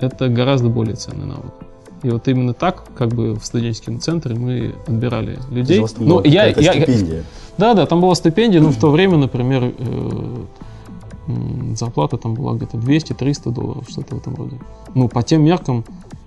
это 0.00 0.28
гораздо 0.28 0.68
более 0.68 0.96
ценный 0.96 1.26
навык. 1.26 1.52
И 2.02 2.10
вот 2.10 2.26
именно 2.26 2.54
так, 2.54 2.82
как 2.96 3.10
бы 3.10 3.34
в 3.34 3.46
студенческом 3.46 4.00
центре 4.00 4.34
мы 4.34 4.74
отбирали 4.84 5.38
людей. 5.48 5.78
У 5.78 5.82
вас 5.82 5.92
там 5.92 6.08
была 6.08 6.22
какая-то 6.24 6.60
стипендия. 6.60 7.22
Да, 7.56 7.74
да, 7.74 7.86
там 7.86 8.00
была 8.00 8.16
стипендия, 8.16 8.60
но 8.60 8.70
в 8.70 8.80
то 8.80 8.90
время, 8.90 9.16
например, 9.16 9.72
э, 9.78 10.36
зарплата 11.76 12.16
там 12.16 12.34
была 12.34 12.54
где-то 12.54 12.78
200-300 12.78 13.52
долларов, 13.52 13.84
что-то 13.88 14.16
в 14.16 14.18
этом 14.18 14.34
роде. 14.34 14.58
Ну, 14.92 15.06
по 15.06 15.22
тем 15.22 15.44
меркам, 15.44 15.84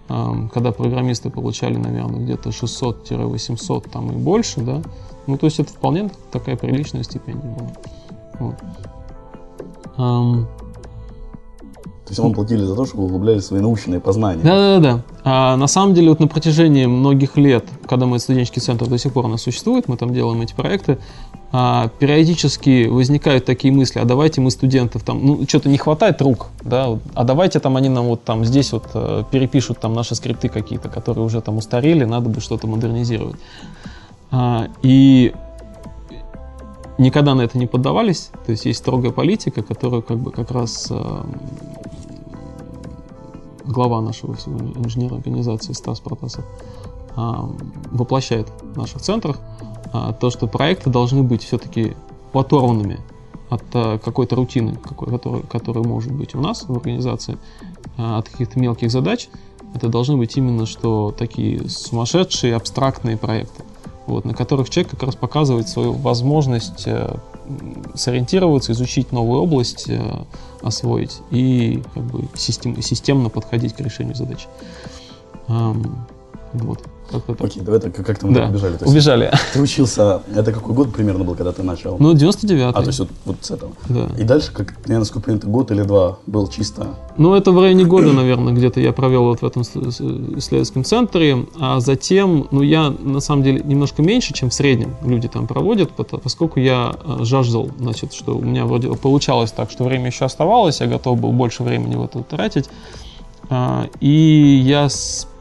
когда 0.07 0.71
программисты 0.71 1.29
получали, 1.29 1.75
наверное, 1.75 2.21
где-то 2.21 2.51
600-800 2.51 3.89
там 3.89 4.09
и 4.11 4.15
больше, 4.15 4.61
да, 4.61 4.81
ну, 5.29 5.37
то 5.37 5.45
есть 5.45 5.59
это 5.59 5.71
вполне 5.71 6.09
такая 6.31 6.57
приличная 6.57 7.03
стипендия 7.03 7.49
была. 7.49 7.69
Вот. 8.39 8.55
Эм, 9.97 10.47
То 12.05 12.09
есть 12.09 12.19
вам 12.19 12.33
платили 12.33 12.63
за 12.63 12.75
то, 12.75 12.85
чтобы 12.85 13.03
вы 13.03 13.09
углубляли 13.09 13.39
свои 13.39 13.61
научные 13.61 13.99
познания. 13.99 14.41
Да, 14.43 14.79
да, 14.79 14.79
да. 14.79 15.03
А 15.23 15.55
на 15.57 15.67
самом 15.67 15.93
деле, 15.93 16.09
вот 16.09 16.19
на 16.19 16.27
протяжении 16.27 16.85
многих 16.85 17.37
лет, 17.37 17.65
когда 17.87 18.05
мы 18.05 18.19
студенческий 18.19 18.61
центр 18.61 18.87
до 18.87 18.97
сих 18.97 19.13
пор 19.13 19.25
у 19.25 19.27
нас 19.27 19.41
существует, 19.41 19.87
мы 19.87 19.97
там 19.97 20.13
делаем 20.13 20.41
эти 20.41 20.53
проекты, 20.53 20.97
а, 21.51 21.89
периодически 21.99 22.87
возникают 22.87 23.45
такие 23.45 23.73
мысли, 23.73 23.99
а 23.99 24.05
давайте 24.05 24.39
мы 24.39 24.51
студентов 24.51 25.03
там, 25.03 25.25
ну, 25.25 25.47
что-то 25.47 25.67
не 25.67 25.77
хватает 25.79 26.21
рук, 26.21 26.47
да, 26.61 26.99
а 27.15 27.23
давайте 27.23 27.59
там 27.59 27.75
они 27.75 27.89
нам 27.89 28.05
вот 28.05 28.23
там 28.23 28.45
здесь 28.45 28.71
вот 28.71 28.85
э, 28.93 29.23
перепишут 29.31 29.79
там 29.79 29.95
наши 29.95 30.13
скрипты 30.13 30.47
какие-то, 30.47 30.89
которые 30.89 31.25
уже 31.25 31.41
там 31.41 31.57
устарели, 31.57 32.05
надо 32.05 32.29
бы 32.29 32.39
что-то 32.39 32.67
модернизировать. 32.67 33.37
А, 34.31 34.67
и 34.81 35.33
никогда 36.97 37.33
на 37.33 37.41
это 37.41 37.57
не 37.57 37.65
поддавались, 37.65 38.31
то 38.45 38.51
есть 38.51 38.65
есть 38.65 38.79
строгая 38.79 39.11
политика, 39.11 39.63
которая 39.63 40.01
как 40.01 40.17
бы 40.17 40.31
как 40.31 40.51
раз 40.51 40.87
эм, 40.91 41.39
глава 43.65 44.01
нашего 44.01 44.33
инженерной 44.33 45.17
организации 45.17 45.73
Стас 45.73 45.99
Протасов 45.99 46.45
а, 47.15 47.49
воплощает 47.91 48.49
в 48.61 48.77
наших 48.77 49.01
центрах, 49.01 49.37
а, 49.93 50.13
то, 50.13 50.29
что 50.29 50.47
проекты 50.47 50.89
должны 50.89 51.23
быть 51.23 51.43
все-таки 51.43 51.95
оторванными 52.33 52.99
от 53.49 53.63
а, 53.73 53.97
какой-то 53.97 54.35
рутины, 54.35 54.75
которая, 54.75 55.83
может 55.83 56.11
быть 56.11 56.35
у 56.35 56.41
нас 56.41 56.65
в 56.67 56.75
организации, 56.75 57.37
от 57.97 58.29
каких-то 58.29 58.59
мелких 58.59 58.91
задач. 58.91 59.29
Это 59.75 59.89
должны 59.89 60.17
быть 60.17 60.35
именно 60.37 60.65
что 60.65 61.13
такие 61.15 61.69
сумасшедшие 61.69 62.55
абстрактные 62.55 63.17
проекты, 63.17 63.63
вот, 64.09 64.25
на 64.25 64.33
которых 64.33 64.69
человек 64.69 64.91
как 64.91 65.03
раз 65.03 65.15
показывает 65.15 65.69
свою 65.69 65.93
возможность 65.93 66.83
э, 66.85 67.15
сориентироваться, 67.95 68.71
изучить 68.73 69.11
новую 69.11 69.41
область, 69.41 69.85
э, 69.87 70.01
освоить 70.61 71.21
и 71.31 71.81
как 71.93 72.03
бы 72.03 72.27
систем- 72.35 72.81
системно 72.81 73.29
подходить 73.29 73.73
к 73.73 73.79
решению 73.79 74.15
задач. 74.15 74.47
Вот. 75.47 76.83
Как-то 77.11 77.33
так. 77.33 77.47
Окей, 77.47 77.63
давай 77.63 77.79
так, 77.79 77.95
как-то 77.95 78.27
мы 78.27 78.33
Да, 78.33 78.41
так 78.41 78.49
убежали. 78.51 78.77
То 78.77 78.85
есть 78.85 78.93
убежали. 78.93 79.31
Ты 79.53 79.61
учился, 79.61 80.21
это 80.35 80.51
какой 80.51 80.75
год 80.75 80.93
примерно 80.93 81.23
был, 81.23 81.35
когда 81.35 81.51
ты 81.51 81.63
начал? 81.63 81.97
Ну, 81.99 82.13
99 82.13 82.63
а, 82.63 82.73
то 82.73 82.87
есть 82.87 82.99
вот, 82.99 83.09
вот 83.25 83.37
с 83.41 83.51
этого. 83.51 83.71
Да. 83.87 84.07
И 84.17 84.23
дальше, 84.23 84.51
как 84.53 84.75
я 84.87 84.99
насколько 84.99 85.25
понимаю, 85.25 85.49
год 85.49 85.71
или 85.71 85.83
два 85.83 86.19
был 86.27 86.47
чисто... 86.47 86.95
Ну, 87.17 87.33
это 87.35 87.51
в 87.51 87.59
районе 87.59 87.85
года, 87.85 88.13
наверное, 88.13 88.53
где-то 88.53 88.79
я 88.79 88.93
провел 88.93 89.25
вот 89.25 89.41
в 89.41 89.45
этом 89.45 89.63
исследовательском 89.63 90.83
центре. 90.83 91.45
А 91.59 91.79
затем, 91.79 92.47
ну, 92.51 92.61
я 92.61 92.89
на 92.89 93.19
самом 93.19 93.43
деле 93.43 93.61
немножко 93.63 94.01
меньше, 94.01 94.33
чем 94.33 94.49
в 94.49 94.53
среднем 94.53 94.95
люди 95.03 95.27
там 95.27 95.47
проводят, 95.47 95.91
поскольку 95.91 96.59
я 96.59 96.95
э, 97.03 97.23
жаждал, 97.23 97.69
значит, 97.79 98.13
что 98.13 98.37
у 98.37 98.41
меня 98.41 98.65
вроде 98.65 98.89
получалось 98.93 99.51
так, 99.51 99.71
что 99.71 99.83
время 99.83 100.07
еще 100.07 100.25
оставалось, 100.25 100.81
я 100.81 100.87
готов 100.87 101.19
был 101.19 101.31
больше 101.31 101.63
времени 101.63 101.95
в 101.95 102.03
это 102.03 102.23
тратить. 102.23 102.69
А, 103.49 103.87
И 103.99 104.61
я 104.63 104.87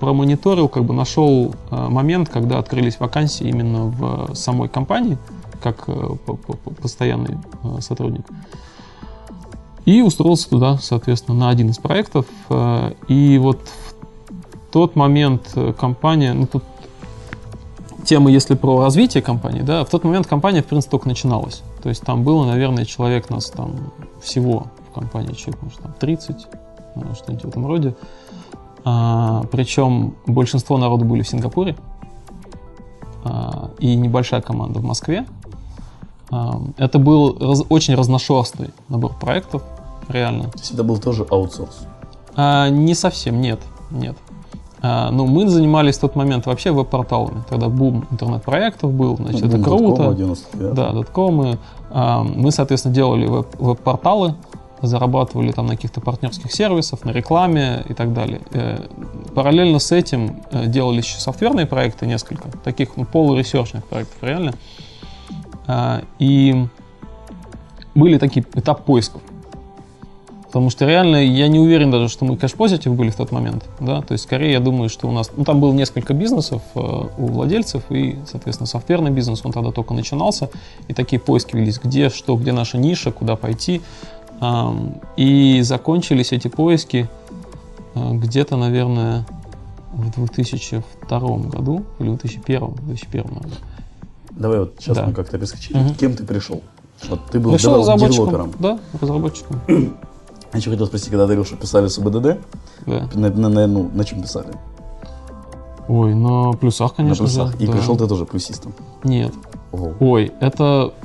промониторил, 0.00 0.68
как 0.68 0.84
бы 0.84 0.94
нашел 0.94 1.54
а, 1.70 1.88
момент, 1.88 2.28
когда 2.28 2.58
открылись 2.58 2.98
вакансии 3.00 3.46
именно 3.48 3.84
в 3.84 4.34
самой 4.34 4.68
компании, 4.68 5.18
как 5.62 5.84
э, 5.88 5.92
по- 6.24 6.34
по- 6.36 6.54
по- 6.56 6.70
постоянный 6.70 7.36
э, 7.64 7.80
сотрудник. 7.80 8.24
И 9.84 10.02
устроился 10.02 10.48
туда, 10.48 10.78
соответственно, 10.78 11.36
на 11.38 11.48
один 11.50 11.70
из 11.70 11.78
проектов. 11.78 12.26
Э, 12.48 12.92
И 13.08 13.38
вот 13.38 13.58
в 14.68 14.72
тот 14.72 14.96
момент 14.96 15.54
компания, 15.78 16.32
ну 16.34 16.46
тут 16.46 16.62
тема, 18.04 18.30
если 18.30 18.54
про 18.54 18.80
развитие 18.82 19.22
компании, 19.22 19.62
да, 19.62 19.84
в 19.84 19.90
тот 19.90 20.04
момент 20.04 20.26
компания, 20.26 20.62
в 20.62 20.66
принципе, 20.66 20.92
только 20.92 21.08
начиналась. 21.08 21.62
То 21.82 21.88
есть 21.88 22.02
там 22.02 22.22
было, 22.22 22.46
наверное, 22.46 22.84
человек 22.84 23.28
нас 23.30 23.50
там 23.50 23.74
всего 24.22 24.66
в 24.90 24.94
компании, 24.94 25.32
человек, 25.34 25.62
может, 25.62 25.78
там 25.80 25.94
30, 25.98 26.36
э, 26.52 26.56
что-нибудь 27.14 27.44
в 27.44 27.48
этом 27.48 27.66
роде. 27.66 27.94
А, 28.84 29.42
причем 29.50 30.14
большинство 30.26 30.78
народу 30.78 31.04
были 31.04 31.22
в 31.22 31.28
Сингапуре 31.28 31.76
а, 33.24 33.70
и 33.78 33.94
небольшая 33.96 34.40
команда 34.40 34.80
в 34.80 34.84
Москве. 34.84 35.26
А, 36.30 36.60
это 36.76 36.98
был 36.98 37.36
раз- 37.38 37.64
очень 37.68 37.94
разношерстный 37.94 38.70
набор 38.88 39.14
проектов, 39.18 39.62
реально. 40.08 40.44
То 40.50 40.58
есть 40.58 40.72
это 40.72 40.84
был 40.84 40.98
тоже 40.98 41.26
аутсорс. 41.30 41.86
А, 42.36 42.68
не 42.68 42.94
совсем, 42.94 43.40
нет, 43.40 43.60
нет. 43.90 44.16
А, 44.80 45.10
ну, 45.10 45.26
мы 45.26 45.48
занимались 45.48 45.98
в 45.98 46.00
тот 46.02 46.14
момент 46.14 46.46
вообще 46.46 46.70
веб-порталами. 46.70 47.42
Тогда 47.48 47.68
бум 47.68 48.06
интернет-проектов 48.12 48.92
был, 48.92 49.16
значит, 49.16 49.42
это 49.42 49.56
Boom.com, 49.56 49.64
круто. 49.64 50.14
99. 50.14 50.74
Да, 50.74 50.92
доткомы. 50.92 51.58
А, 51.90 52.22
Мы, 52.22 52.52
соответственно, 52.52 52.94
делали 52.94 53.26
веб- 53.26 53.56
веб-порталы, 53.58 54.36
зарабатывали 54.82 55.52
там 55.52 55.66
на 55.66 55.76
каких-то 55.76 56.00
партнерских 56.00 56.52
сервисах, 56.52 57.04
на 57.04 57.10
рекламе 57.10 57.84
и 57.88 57.94
так 57.94 58.12
далее. 58.12 58.40
Э, 58.52 58.86
Параллельно 59.34 59.78
с 59.78 59.92
этим 59.92 60.42
э, 60.50 60.66
делались 60.66 61.06
еще 61.06 61.20
софтверные 61.20 61.66
проекты 61.66 62.06
несколько, 62.06 62.48
таких 62.64 62.96
ну, 62.96 63.04
полуресерчных 63.04 63.84
проектов 63.84 64.16
реально. 64.22 64.54
А, 65.66 66.02
И 66.18 66.66
были 67.94 68.18
такие 68.18 68.44
этап 68.54 68.84
поисков. 68.84 69.22
Потому 70.48 70.70
что 70.70 70.86
реально 70.86 71.16
я 71.16 71.46
не 71.46 71.58
уверен 71.58 71.90
даже, 71.90 72.08
что 72.08 72.24
мы 72.24 72.38
кэш-позитив 72.38 72.94
были 72.94 73.10
в 73.10 73.16
тот 73.16 73.32
момент. 73.32 73.66
Да? 73.80 74.00
То 74.00 74.12
есть 74.12 74.24
скорее 74.24 74.52
я 74.52 74.60
думаю, 74.60 74.88
что 74.88 75.06
у 75.06 75.12
нас... 75.12 75.30
Ну, 75.36 75.44
там 75.44 75.60
было 75.60 75.74
несколько 75.74 76.14
бизнесов 76.14 76.62
э, 76.74 76.80
у 76.80 77.26
владельцев, 77.26 77.82
и, 77.90 78.18
соответственно, 78.26 78.66
софтверный 78.66 79.10
бизнес, 79.10 79.42
он 79.44 79.52
тогда 79.52 79.72
только 79.72 79.92
начинался. 79.92 80.48
И 80.88 80.94
такие 80.94 81.20
поиски 81.20 81.54
велись, 81.54 81.78
где 81.78 82.08
что, 82.08 82.34
где 82.36 82.52
наша 82.52 82.78
ниша, 82.78 83.12
куда 83.12 83.36
пойти. 83.36 83.82
И 85.16 85.60
закончились 85.62 86.32
эти 86.32 86.48
поиски 86.48 87.08
э, 87.94 88.12
где-то, 88.14 88.56
наверное, 88.56 89.26
в 89.92 90.10
2002 90.14 91.18
году 91.48 91.84
или 91.98 92.08
в 92.08 92.16
2001, 92.18 92.60
2001 92.82 93.24
наверное. 93.24 93.58
Давай 94.30 94.58
вот 94.60 94.74
сейчас 94.78 94.96
Да. 94.96 95.06
мы 95.06 95.12
как-то 95.12 95.38
перескочили. 95.38 95.78
Мгм. 95.78 95.94
Кем 95.94 96.14
ты 96.14 96.24
пришел? 96.24 96.62
Вот 97.08 97.20
ты 97.30 97.40
был 97.40 97.52
Пришел 97.52 97.78
разработчиком. 97.78 98.52
Да, 98.58 98.78
разработчиком. 99.00 99.60
Я 99.68 100.58
еще 100.60 100.70
хотел 100.70 100.86
спросить, 100.86 101.08
когда 101.08 101.24
ты 101.24 101.34
говорил, 101.34 101.44
что 101.44 101.56
писали 101.56 101.88
с 101.88 101.98
УБДД, 101.98 102.38
Да. 102.86 103.08
на, 103.14 103.28
на- 103.30 103.48
на- 103.48 103.66
ну, 103.66 103.90
на 103.92 104.04
чем 104.04 104.22
писали? 104.22 104.48
Ой, 105.88 106.14
на 106.14 106.52
плюсах, 106.52 106.94
конечно 106.94 107.24
на 107.24 107.28
плюсах. 107.30 107.50
же. 107.52 107.64
И 107.64 107.66
да. 107.66 107.72
пришел 107.72 107.96
ты 107.96 108.06
тоже 108.06 108.24
плюсистом. 108.26 108.72
Нет. 109.04 109.32
Ого. 109.72 109.94
Ой, 110.00 110.32
это... 110.40 110.92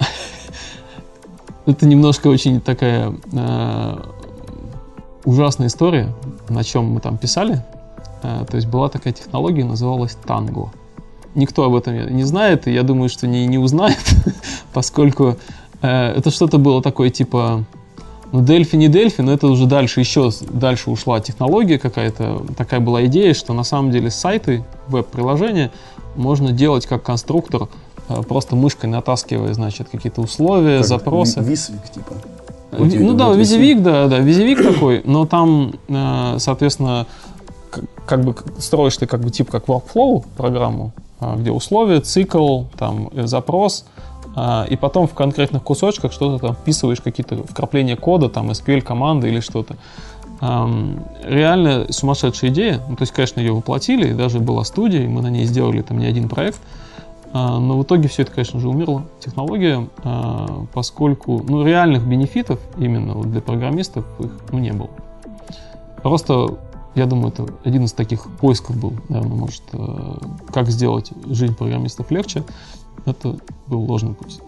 это 1.66 1.86
немножко 1.86 2.28
очень 2.28 2.60
такая 2.60 3.14
э, 3.32 3.98
ужасная 5.26 5.68
история, 5.68 6.14
на 6.50 6.64
чем 6.64 6.86
мы 6.86 7.00
там 7.00 7.18
писали. 7.18 7.64
Э, 8.22 8.46
то 8.50 8.56
есть 8.56 8.68
была 8.68 8.90
такая 8.90 9.14
технология, 9.14 9.64
называлась 9.64 10.18
танго. 10.26 10.72
Никто 11.36 11.64
об 11.64 11.76
этом 11.76 12.16
не 12.16 12.24
знает, 12.24 12.68
и 12.68 12.74
я 12.74 12.84
думаю, 12.84 13.10
что 13.10 13.28
не, 13.28 13.48
не 13.48 13.58
узнает, 13.58 14.04
поскольку 14.74 15.38
э, 15.82 15.88
это 15.88 16.32
что-то 16.32 16.58
было 16.58 16.82
такое 16.82 17.10
типа... 17.10 17.64
Ну, 18.32 18.42
Дельфи 18.42 18.76
не 18.76 18.88
Дельфи, 18.88 19.22
но 19.22 19.32
это 19.32 19.46
уже 19.46 19.68
дальше, 19.68 20.00
еще 20.00 20.32
дальше 20.50 20.90
ушла 20.90 21.20
технология 21.20 21.78
какая-то. 21.78 22.44
Такая 22.58 22.80
была 22.80 23.06
идея, 23.06 23.36
что 23.36 23.54
на 23.54 23.64
самом 23.64 23.92
деле 23.92 24.10
сайты, 24.10 24.66
веб-приложения 24.88 25.72
можно 26.16 26.52
делать 26.52 26.88
как 26.88 27.04
конструктор, 27.04 27.68
просто 28.28 28.56
мышкой 28.56 28.90
натаскивая, 28.90 29.54
значит, 29.54 29.88
какие-то 29.90 30.22
условия, 30.22 30.78
Как 30.80 30.88
запросы. 30.88 31.40
ви- 31.42 31.50
Висвик, 31.52 31.90
типа. 31.90 32.14
Ви- 32.72 33.00
Ну 33.00 33.14
да, 33.14 33.32
визивик, 33.34 33.82
да, 33.84 34.08
да, 34.08 34.20
визивик 34.20 34.64
такой, 34.64 35.02
но 35.06 35.26
там, 35.26 35.74
э, 35.88 36.36
соответственно, 36.40 37.06
как 38.06 38.24
бы 38.24 38.36
строишь 38.60 38.98
ты 38.98 39.06
как 39.06 39.22
бы 39.22 39.30
тип 39.30 39.50
как 39.50 39.66
workflow 39.66 40.24
программу, 40.38 40.92
а, 41.20 41.36
где 41.36 41.52
условия, 41.52 42.00
цикл, 42.02 42.64
там 42.78 43.10
э, 43.14 43.28
запрос, 43.28 43.86
и 44.72 44.76
потом 44.82 45.08
в 45.08 45.14
конкретных 45.14 45.62
кусочках 45.62 46.12
что-то 46.12 46.48
там 46.48 46.56
вписываешь, 46.56 47.02
какие-то 47.02 47.44
вкрапления 47.44 47.96
кода, 47.96 48.30
там 48.30 48.50
SQL 48.50 48.82
команды 48.82 49.28
или 49.28 49.40
что-то. 49.42 49.76
Ам, 50.42 51.06
Реально 51.24 51.86
сумасшедшая 51.92 52.50
идея. 52.50 52.82
Ну, 52.90 52.96
то 52.96 53.04
есть, 53.04 53.14
конечно, 53.14 53.40
ее 53.40 53.54
воплотили, 53.54 54.12
даже 54.12 54.40
была 54.40 54.64
студия, 54.64 55.04
и 55.04 55.08
мы 55.08 55.22
на 55.22 55.28
ней 55.30 55.46
сделали 55.46 55.82
там 55.84 56.00
не 56.00 56.08
один 56.08 56.30
проект. 56.30 56.60
А, 57.34 57.60
но 57.60 57.80
в 57.80 57.84
итоге 57.84 58.08
все 58.08 58.22
это, 58.22 58.32
конечно 58.32 58.60
же, 58.60 58.70
умерло, 58.70 59.06
технология, 59.20 59.88
а, 60.04 60.66
поскольку 60.72 61.44
ну, 61.44 61.66
реальных 61.66 62.06
бенефитов 62.06 62.60
именно 62.78 63.20
для 63.24 63.42
программистов 63.42 64.06
их 64.20 64.32
ну, 64.52 64.60
не 64.60 64.72
было. 64.72 64.92
Просто, 66.04 66.60
я 66.94 67.08
думаю, 67.08 67.30
это 67.30 67.48
один 67.64 67.86
из 67.86 67.94
таких 67.94 68.30
поисков 68.38 68.78
был, 68.78 68.94
наверное, 69.10 69.36
может, 69.36 69.64
э, 69.72 70.18
как 70.54 70.70
сделать 70.70 71.12
жизнь 71.26 71.56
программистов 71.56 72.12
легче. 72.12 72.44
Это 73.06 73.38
был 73.68 73.82
ложный 73.82 74.14
путь. 74.14 74.42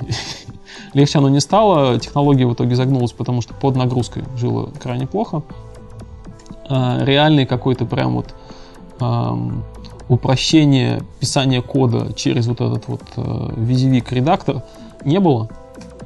Легче 0.94 1.18
оно 1.18 1.30
не 1.30 1.40
стало, 1.40 1.98
технология 1.98 2.46
в 2.46 2.54
итоге 2.54 2.76
загнулась, 2.76 3.14
потому 3.14 3.42
что 3.42 3.54
под 3.54 3.78
нагрузкой 3.78 4.26
жило 4.38 4.70
крайне 4.82 5.08
плохо. 5.08 5.44
А, 6.70 7.04
реальный 7.04 7.46
какой-то 7.46 7.86
прям 7.86 8.16
вот 8.16 8.36
упрощение 10.08 11.02
писания 11.20 11.62
кода 11.62 12.14
через 12.14 12.48
вот 12.48 12.62
этот 12.62 12.88
вот 12.88 13.02
э, 13.18 13.54
визивик 13.58 14.12
редактор 14.12 14.64
не 15.04 15.20
было. 15.20 15.50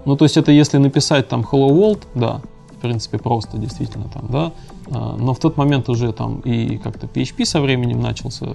Ну, 0.06 0.16
то 0.16 0.26
есть 0.26 0.38
это 0.38 0.52
если 0.52 0.78
написать 0.78 1.28
там 1.28 1.42
Hello 1.42 1.70
World, 1.70 2.04
да, 2.16 2.42
в 2.72 2.82
принципе, 2.82 3.18
просто 3.18 3.58
действительно 3.58 4.06
там, 4.06 4.28
да, 4.30 4.52
а, 4.92 5.18
но 5.18 5.34
в 5.34 5.40
тот 5.40 5.58
момент 5.58 5.90
уже 5.90 6.14
там 6.14 6.40
и 6.40 6.78
как-то 6.78 7.08
PHP 7.08 7.46
со 7.46 7.60
временем 7.60 8.00
начался, 8.00 8.48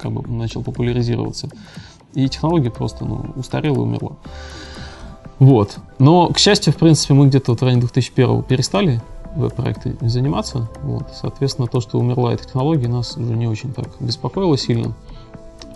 как 0.00 0.12
бы 0.12 0.26
начал 0.28 0.62
популяризироваться, 0.62 1.50
и 2.14 2.28
технология 2.28 2.70
просто, 2.70 3.04
ну, 3.04 3.26
устарела 3.36 3.76
и 3.76 3.80
умерла. 3.80 4.12
Вот. 5.38 5.78
Но, 5.98 6.28
к 6.28 6.38
счастью, 6.38 6.72
в 6.72 6.76
принципе, 6.76 7.14
мы 7.14 7.28
где-то 7.28 7.54
в 7.54 7.62
районе 7.62 7.80
2001 7.80 8.42
перестали 8.42 9.02
веб-проекты 9.36 9.96
заниматься. 10.00 10.68
Вот. 10.82 11.08
Соответственно, 11.12 11.68
то, 11.68 11.80
что 11.80 11.98
умерла 11.98 12.32
эта 12.32 12.44
технология, 12.44 12.88
нас 12.88 13.16
уже 13.16 13.36
не 13.36 13.46
очень 13.46 13.72
так 13.72 13.88
беспокоило 14.00 14.56
сильно. 14.56 14.94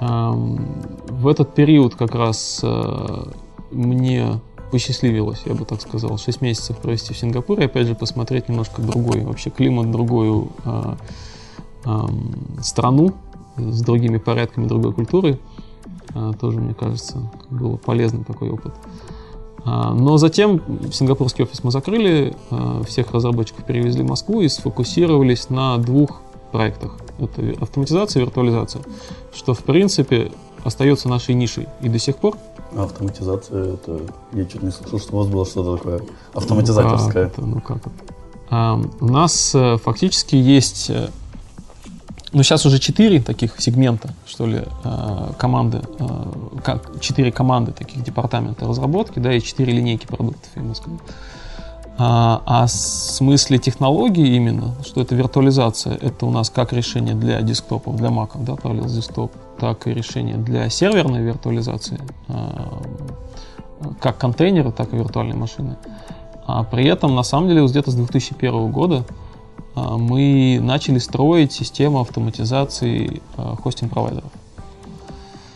В 0.00 1.28
этот 1.28 1.54
период 1.54 1.94
как 1.94 2.14
раз 2.14 2.60
э, 2.62 3.24
мне 3.70 4.40
посчастливилось, 4.70 5.42
я 5.46 5.54
бы 5.54 5.64
так 5.64 5.80
сказал, 5.80 6.18
6 6.18 6.40
месяцев 6.40 6.76
провести 6.78 7.14
в 7.14 7.16
Сингапуре, 7.16 7.66
опять 7.66 7.86
же, 7.86 7.94
посмотреть 7.94 8.48
немножко 8.48 8.82
другой, 8.82 9.20
вообще 9.20 9.50
климат, 9.50 9.92
другую 9.92 10.48
э, 10.64 10.96
страну 12.60 13.12
с 13.56 13.80
другими 13.82 14.18
порядками, 14.18 14.66
другой 14.66 14.92
культурой. 14.92 15.38
Э, 16.14 16.32
тоже, 16.40 16.60
мне 16.60 16.74
кажется, 16.74 17.30
был 17.50 17.78
полезный 17.78 18.24
такой 18.24 18.50
опыт. 18.50 18.74
А, 19.64 19.92
но 19.94 20.18
затем 20.18 20.60
сингапурский 20.92 21.44
офис 21.44 21.64
мы 21.64 21.70
закрыли, 21.70 22.36
а, 22.50 22.82
всех 22.84 23.12
разработчиков 23.12 23.64
перевезли 23.64 24.02
в 24.02 24.08
Москву 24.08 24.40
и 24.40 24.48
сфокусировались 24.48 25.48
на 25.48 25.78
двух 25.78 26.20
проектах. 26.52 26.96
Это 27.18 27.54
автоматизация 27.62 28.20
и 28.20 28.24
виртуализация, 28.24 28.82
что 29.32 29.54
в 29.54 29.64
принципе 29.64 30.30
остается 30.64 31.08
нашей 31.08 31.34
нишей 31.34 31.66
и 31.80 31.88
до 31.88 31.98
сих 31.98 32.16
пор. 32.16 32.36
Автоматизация, 32.76 33.74
это 33.74 34.00
я 34.32 34.44
чуть 34.44 34.62
не 34.62 34.70
слышал, 34.70 34.98
что 34.98 35.14
у 35.14 35.18
вас 35.18 35.28
было 35.28 35.46
что-то 35.46 35.76
такое 35.76 36.02
автоматизаторское. 36.32 37.24
Ну 37.24 37.30
как 37.30 37.32
это? 37.32 37.46
Ну, 37.46 37.60
как 37.60 37.76
это? 37.78 38.14
У 39.00 39.06
нас 39.06 39.54
э, 39.54 39.78
фактически 39.78 40.36
есть 40.36 40.90
э, 40.90 41.08
ну, 42.34 42.42
сейчас 42.42 42.66
уже 42.66 42.78
четыре 42.78 43.20
таких 43.20 43.60
сегмента, 43.60 44.10
что 44.26 44.46
ли, 44.46 44.62
э, 44.84 45.32
команды, 45.38 45.80
э, 45.98 46.78
четыре 47.00 47.30
команды 47.30 47.72
таких 47.72 48.02
департамента 48.02 48.66
разработки, 48.66 49.20
да, 49.20 49.32
и 49.32 49.40
четыре 49.40 49.72
линейки 49.72 50.06
продуктов, 50.06 50.50
я 50.56 50.62
бы 50.62 50.74
сказал. 50.74 50.98
А, 51.96 52.42
а 52.44 52.66
в 52.66 52.70
смысле 52.70 53.58
технологии 53.58 54.34
именно, 54.34 54.74
что 54.84 55.00
это 55.00 55.14
виртуализация, 55.14 55.94
это 55.94 56.26
у 56.26 56.30
нас 56.30 56.50
как 56.50 56.72
решение 56.72 57.14
для 57.14 57.40
десктопов, 57.40 57.94
для 57.94 58.08
Mac, 58.08 58.30
да, 58.34 58.54
Parallels 58.54 58.88
десктоп, 58.88 59.32
так 59.60 59.86
и 59.86 59.94
решение 59.94 60.36
для 60.36 60.68
серверной 60.68 61.22
виртуализации, 61.22 62.00
а, 62.26 62.82
как 64.00 64.18
контейнеры, 64.18 64.72
так 64.72 64.92
и 64.92 64.96
виртуальные 64.96 65.36
машины. 65.36 65.76
А 66.46 66.64
при 66.64 66.84
этом, 66.86 67.14
на 67.14 67.22
самом 67.22 67.48
деле, 67.48 67.64
где-то 67.64 67.92
с 67.92 67.94
2001 67.94 68.72
года 68.72 69.04
мы 69.74 70.60
начали 70.62 70.98
строить 70.98 71.52
систему 71.52 72.00
автоматизации 72.00 73.20
а, 73.36 73.56
хостинг-провайдеров. 73.56 74.30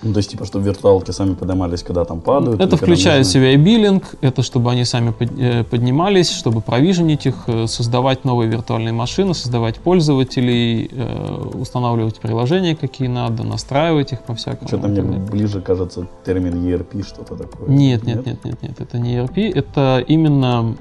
Ну, 0.02 0.12
то 0.12 0.18
есть, 0.18 0.30
типа, 0.30 0.44
чтобы 0.44 0.64
виртуалки 0.64 1.10
сами 1.10 1.34
поднимались, 1.34 1.82
когда 1.82 2.04
там 2.04 2.20
падают? 2.20 2.60
Это 2.60 2.76
включает 2.76 3.26
в 3.26 3.30
себя 3.30 3.50
и 3.52 3.56
биллинг, 3.56 4.14
это 4.20 4.42
чтобы 4.42 4.70
они 4.70 4.84
сами 4.84 5.12
э, 5.18 5.64
поднимались, 5.64 6.30
чтобы 6.30 6.60
провиженить 6.60 7.26
их, 7.26 7.34
э, 7.48 7.66
создавать 7.66 8.24
новые 8.24 8.48
виртуальные 8.48 8.92
машины, 8.92 9.34
создавать 9.34 9.78
пользователей, 9.78 10.88
э, 10.92 11.50
устанавливать 11.54 12.20
приложения, 12.20 12.76
какие 12.76 13.08
надо, 13.08 13.42
настраивать 13.42 14.12
их 14.12 14.22
по-всякому. 14.22 14.68
Что-то 14.68 14.86
мне 14.86 15.02
ближе 15.02 15.60
кажется 15.60 16.06
термин 16.24 16.54
ERP, 16.64 17.04
что-то 17.04 17.34
такое. 17.34 17.68
Нет, 17.68 18.04
нет, 18.04 18.24
нет, 18.24 18.44
нет, 18.44 18.62
нет, 18.62 18.80
это 18.80 18.98
не 18.98 19.16
ERP, 19.16 19.52
это 19.52 20.04
именно 20.06 20.60
а, 20.60 20.74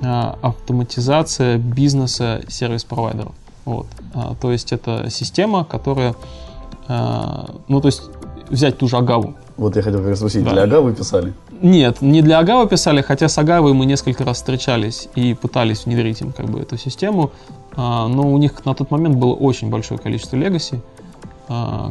автоматизация 0.00 1.58
бизнеса 1.58 2.42
сервис-провайдеров. 2.48 3.34
Вот. 3.64 3.86
А, 4.14 4.34
то 4.40 4.50
есть 4.50 4.72
это 4.72 5.10
система, 5.10 5.64
которая, 5.64 6.14
а, 6.86 7.50
ну 7.68 7.80
то 7.80 7.88
есть 7.88 8.02
взять 8.48 8.78
ту 8.78 8.88
же 8.88 8.96
Агаву. 8.96 9.34
Вот 9.56 9.76
я 9.76 9.82
хотел 9.82 10.00
как 10.00 10.08
раз 10.08 10.18
спросить, 10.18 10.44
да. 10.44 10.52
для 10.52 10.62
Агавы 10.62 10.94
писали? 10.94 11.34
Нет, 11.60 12.00
не 12.00 12.22
для 12.22 12.38
Агавы 12.38 12.68
писали, 12.68 13.02
хотя 13.02 13.28
с 13.28 13.36
Агавой 13.36 13.74
мы 13.74 13.84
несколько 13.84 14.24
раз 14.24 14.38
встречались 14.38 15.08
и 15.16 15.34
пытались 15.34 15.84
внедрить 15.84 16.20
им 16.20 16.32
как 16.32 16.46
бы 16.46 16.60
эту 16.60 16.78
систему, 16.78 17.32
но 17.76 18.32
у 18.32 18.38
них 18.38 18.64
на 18.64 18.74
тот 18.74 18.90
момент 18.90 19.16
было 19.16 19.34
очень 19.34 19.68
большое 19.68 20.00
количество 20.00 20.36
легаси, 20.36 20.76
а, 20.76 20.97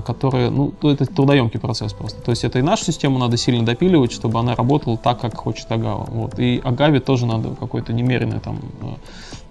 которые, 0.06 0.52
ну, 0.52 0.74
это 0.84 1.06
трудоемкий 1.06 1.60
процесс 1.60 1.94
просто. 1.94 2.22
То 2.22 2.32
есть 2.32 2.44
это 2.44 2.60
и 2.60 2.62
нашу 2.62 2.86
систему 2.86 3.18
надо 3.18 3.38
сильно 3.38 3.66
допиливать, 3.66 4.12
чтобы 4.12 4.40
она 4.40 4.56
работала 4.56 4.98
так, 4.98 5.20
как 5.20 5.36
хочет 5.36 5.72
Агава. 5.72 6.06
Вот. 6.10 6.40
И 6.40 6.62
Агаве 6.64 7.00
тоже 7.00 7.26
надо 7.26 7.50
какой-то 7.60 7.92
немеренный 7.92 8.40
там 8.40 8.60
а, 8.82 8.96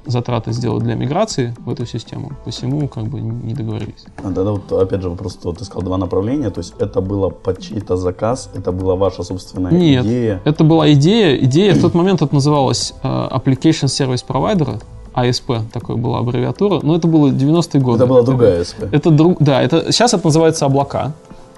затраты 0.07 0.53
сделать 0.53 0.85
для 0.85 0.95
миграции 0.95 1.55
в 1.59 1.71
эту 1.71 1.87
систему. 1.87 2.33
Посему 2.45 2.88
как 2.88 3.05
бы 3.05 3.21
не 3.21 3.55
договорились. 3.55 4.05
А 4.19 4.33
тогда 4.33 4.53
вот 4.53 4.71
опять 4.73 5.03
же 5.03 5.11
вопрос, 5.11 5.37
ты 5.37 5.64
сказал 5.64 5.83
два 5.83 5.99
направления, 5.99 6.51
то 6.51 6.61
есть 6.61 6.75
это 6.79 7.01
было 7.01 7.29
под 7.29 7.61
чей-то 7.61 7.97
заказ, 7.97 8.51
это 8.55 8.73
была 8.73 8.95
ваша 8.95 9.23
собственная 9.23 9.73
Нет, 9.73 10.05
идея? 10.05 10.40
это 10.45 10.64
была 10.64 10.92
идея. 10.92 11.37
Идея 11.37 11.75
в 11.75 11.81
тот 11.81 11.95
момент 11.95 12.23
это 12.23 12.35
называлась 12.35 12.95
uh, 13.03 13.31
Application 13.31 13.87
Service 13.87 14.25
Provider, 14.27 14.81
АСП, 15.16 15.52
такой 15.72 15.96
была 15.96 16.18
аббревиатура, 16.18 16.81
но 16.83 16.94
это 16.94 17.09
было 17.09 17.29
90-е 17.29 17.81
годы. 17.81 18.05
Это 18.05 18.07
была 18.07 18.22
другая 18.22 18.61
АСП. 18.61 18.85
Это 18.92 19.11
друг, 19.11 19.38
да, 19.40 19.62
это 19.62 19.90
сейчас 19.90 20.12
это 20.12 20.26
называется 20.26 20.66
облака. 20.66 21.12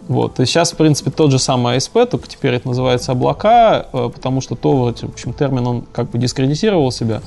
Вот, 0.07 0.39
есть 0.39 0.53
сейчас, 0.53 0.73
в 0.73 0.77
принципе, 0.77 1.11
тот 1.11 1.33
же 1.33 1.41
самый 1.41 1.77
АСП, 1.77 2.09
только 2.09 2.29
теперь 2.29 2.55
это 2.55 2.69
называется 2.69 3.13
облака, 3.13 3.87
э, 3.93 4.11
потому 4.15 4.41
что 4.41 4.55
то, 4.55 4.75
в 4.75 4.87
общем, 4.87 5.33
термин, 5.33 5.67
он 5.67 5.83
как 5.93 6.09
бы 6.11 6.19
дискредитировал 6.19 6.93
себя. 6.93 7.21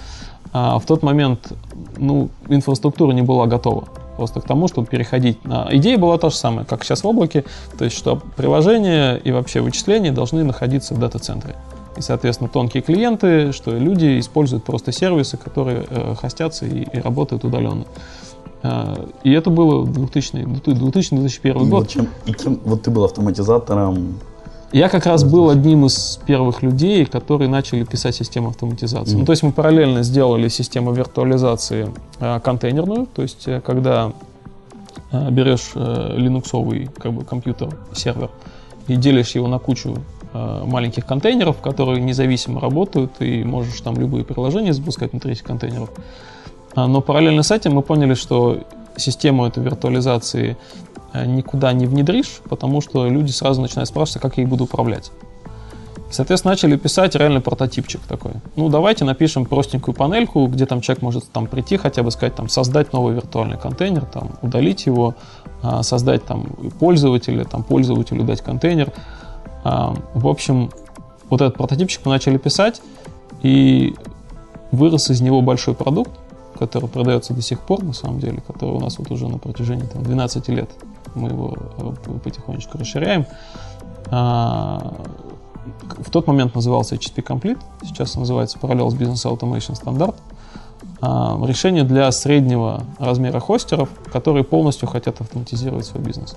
А 0.54 0.80
в 0.80 0.86
тот 0.86 1.04
момент, 1.04 1.52
ну, 1.98 2.30
инфраструктура 2.48 3.12
не 3.12 3.22
была 3.22 3.46
готова 3.46 3.90
просто 4.16 4.40
к 4.40 4.46
тому, 4.46 4.68
чтобы 4.68 4.88
переходить 4.88 5.44
на... 5.46 5.68
Идея 5.72 5.98
была 5.98 6.18
та 6.18 6.30
же 6.30 6.36
самая, 6.38 6.64
как 6.66 6.84
сейчас 6.84 7.04
в 7.04 7.08
облаке, 7.08 7.44
то 7.78 7.86
есть 7.86 7.98
что 7.98 8.22
приложения 8.38 9.16
и 9.16 9.32
вообще 9.32 9.60
вычисления 9.62 10.12
должны 10.12 10.44
находиться 10.44 10.94
в 10.94 11.00
дата-центре 11.00 11.56
и, 11.98 12.02
соответственно, 12.02 12.50
тонкие 12.50 12.82
клиенты, 12.82 13.52
что 13.52 13.72
люди 13.72 14.20
используют 14.20 14.64
просто 14.64 14.92
сервисы, 14.92 15.38
которые 15.38 15.86
э, 15.90 16.16
хостятся 16.16 16.66
и, 16.66 16.84
и 16.84 17.00
работают 17.00 17.44
удаленно. 17.44 17.86
Э, 18.64 19.08
и 19.24 19.32
это 19.32 19.50
было 19.50 19.86
2000-2001 19.86 21.54
год. 21.54 21.70
Вот, 21.70 21.90
чем, 21.90 22.08
и 22.26 22.34
кем, 22.34 22.60
вот 22.64 22.84
ты 22.84 22.92
был 22.92 23.04
автоматизатором. 23.04 24.20
Я 24.72 24.88
как 24.88 25.06
раз 25.06 25.26
был 25.26 25.50
одним 25.50 25.86
из 25.86 26.20
первых 26.26 26.64
людей, 26.64 27.06
которые 27.06 27.50
начали 27.50 27.84
писать 27.84 28.16
систему 28.16 28.50
автоматизации. 28.50 29.16
Mm. 29.16 29.20
Ну, 29.20 29.26
то 29.26 29.34
есть 29.34 29.44
мы 29.44 29.52
параллельно 29.52 30.02
сделали 30.04 30.48
систему 30.48 30.94
виртуализации 30.94 31.90
э, 32.20 32.40
контейнерную, 32.40 33.06
то 33.14 33.22
есть 33.22 33.50
э, 33.50 33.60
когда 33.60 34.14
э, 35.12 35.30
берешь 35.30 35.72
э, 35.76 36.14
линуксовый 36.16 36.90
как 36.98 37.12
бы, 37.12 37.26
компьютер, 37.26 37.78
сервер, 37.94 38.30
и 38.88 38.96
делишь 38.96 39.36
его 39.36 39.48
на 39.48 39.60
кучу 39.60 39.98
маленьких 40.34 41.06
контейнеров, 41.06 41.62
которые 41.62 42.02
независимо 42.02 42.62
работают, 42.62 43.14
и 43.20 43.44
можешь 43.44 43.82
там 43.82 43.96
любые 43.96 44.24
приложения 44.24 44.74
запускать 44.74 45.12
внутри 45.12 45.34
этих 45.34 45.44
контейнеров. 45.44 45.90
А, 46.76 46.88
но 46.88 47.02
параллельно 47.02 47.44
с 47.44 47.52
этим 47.52 47.74
мы 47.74 47.82
поняли, 47.82 48.14
что 48.14 48.60
систему 48.96 49.46
этой 49.46 49.64
виртуализации 49.64 50.58
э, 51.14 51.26
никуда 51.26 51.74
не 51.74 51.86
внедришь, 51.86 52.42
потому 52.50 52.82
что 52.82 53.08
люди 53.08 53.32
сразу 53.32 53.62
начинают 53.62 53.90
спрашивать, 53.90 54.22
как 54.22 54.38
я 54.38 54.44
их 54.44 54.50
буду 54.50 54.66
управлять. 54.66 55.12
Соответственно, 56.10 56.52
начали 56.52 56.76
писать 56.76 57.16
реально 57.16 57.40
прототипчик 57.40 58.02
такой. 58.02 58.34
Ну, 58.58 58.68
давайте 58.68 59.06
напишем 59.06 59.46
простенькую 59.46 59.96
панельку, 59.96 60.46
где 60.48 60.66
там 60.66 60.82
человек 60.82 61.02
может 61.02 61.32
там 61.32 61.48
прийти, 61.48 61.78
хотя 61.78 62.04
бы 62.04 62.12
сказать, 62.12 62.36
там, 62.36 62.50
создать 62.50 62.92
новый 62.92 63.16
виртуальный 63.16 63.58
контейнер, 63.58 64.06
там, 64.06 64.32
удалить 64.42 64.86
его, 64.86 65.16
а, 65.62 65.84
создать 65.84 66.26
там 66.26 66.48
пользователя, 66.80 67.46
там, 67.46 67.64
пользователю 67.64 68.24
дать 68.24 68.42
контейнер. 68.42 68.92
В 69.64 70.28
общем, 70.28 70.72
вот 71.30 71.42
этот 71.42 71.58
прототипчик 71.58 72.06
мы 72.06 72.12
начали 72.12 72.38
писать, 72.38 72.82
и 73.42 73.96
вырос 74.72 75.10
из 75.10 75.22
него 75.22 75.42
большой 75.42 75.76
продукт, 75.76 76.12
который 76.58 76.88
продается 76.90 77.34
до 77.34 77.42
сих 77.42 77.60
пор, 77.60 77.84
на 77.84 77.94
самом 77.94 78.20
деле, 78.20 78.42
который 78.46 78.72
у 78.72 78.80
нас 78.80 79.00
вот 79.00 79.10
уже 79.12 79.28
на 79.28 79.38
протяжении 79.38 79.86
там, 79.86 80.04
12 80.04 80.48
лет 80.50 80.70
мы 81.16 81.30
его 81.30 81.56
э, 81.78 82.20
потихонечку 82.24 82.78
расширяем. 82.78 83.26
А, 84.10 84.94
в 85.98 86.10
тот 86.10 86.28
момент 86.28 86.56
назывался 86.56 86.96
HTTP 86.96 87.24
Complete, 87.24 87.60
сейчас 87.84 88.16
называется 88.16 88.58
Parallels 88.60 88.98
Business 88.98 89.26
Automation 89.26 89.82
Standard. 89.82 90.16
А, 91.02 91.40
решение 91.46 91.84
для 91.84 92.12
среднего 92.12 92.84
размера 93.00 93.40
хостеров, 93.40 93.90
которые 94.12 94.44
полностью 94.44 94.88
хотят 94.88 95.20
автоматизировать 95.22 95.86
свой 95.86 96.04
бизнес. 96.04 96.36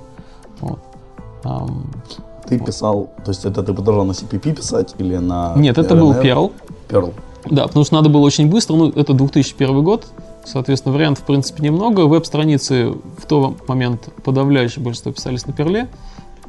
Вот. 0.61 0.79
Ты 2.47 2.59
писал, 2.59 3.11
то 3.25 3.31
есть 3.31 3.45
это 3.45 3.63
ты 3.63 3.73
продолжал 3.73 4.05
на 4.05 4.13
CPP 4.13 4.55
писать 4.55 4.95
или 4.99 5.17
на... 5.17 5.55
Нет, 5.57 5.79
это 5.79 5.95
был 5.95 6.13
Perl. 6.13 6.53
Perl. 6.89 7.13
Да, 7.47 7.67
потому 7.67 7.85
что 7.85 7.95
надо 7.95 8.09
было 8.09 8.23
очень 8.23 8.49
быстро, 8.49 8.75
ну, 8.75 8.91
это 8.91 9.13
2001 9.13 9.83
год, 9.83 10.07
соответственно, 10.45 10.95
вариантов, 10.95 11.25
в 11.25 11.27
принципе, 11.27 11.63
немного. 11.63 12.03
Веб-страницы 12.03 12.95
в 13.19 13.27
тот 13.27 13.69
момент 13.69 14.09
подавляющее 14.23 14.83
большинство 14.83 15.13
писались 15.13 15.47
на 15.47 15.53
Перле, 15.53 15.89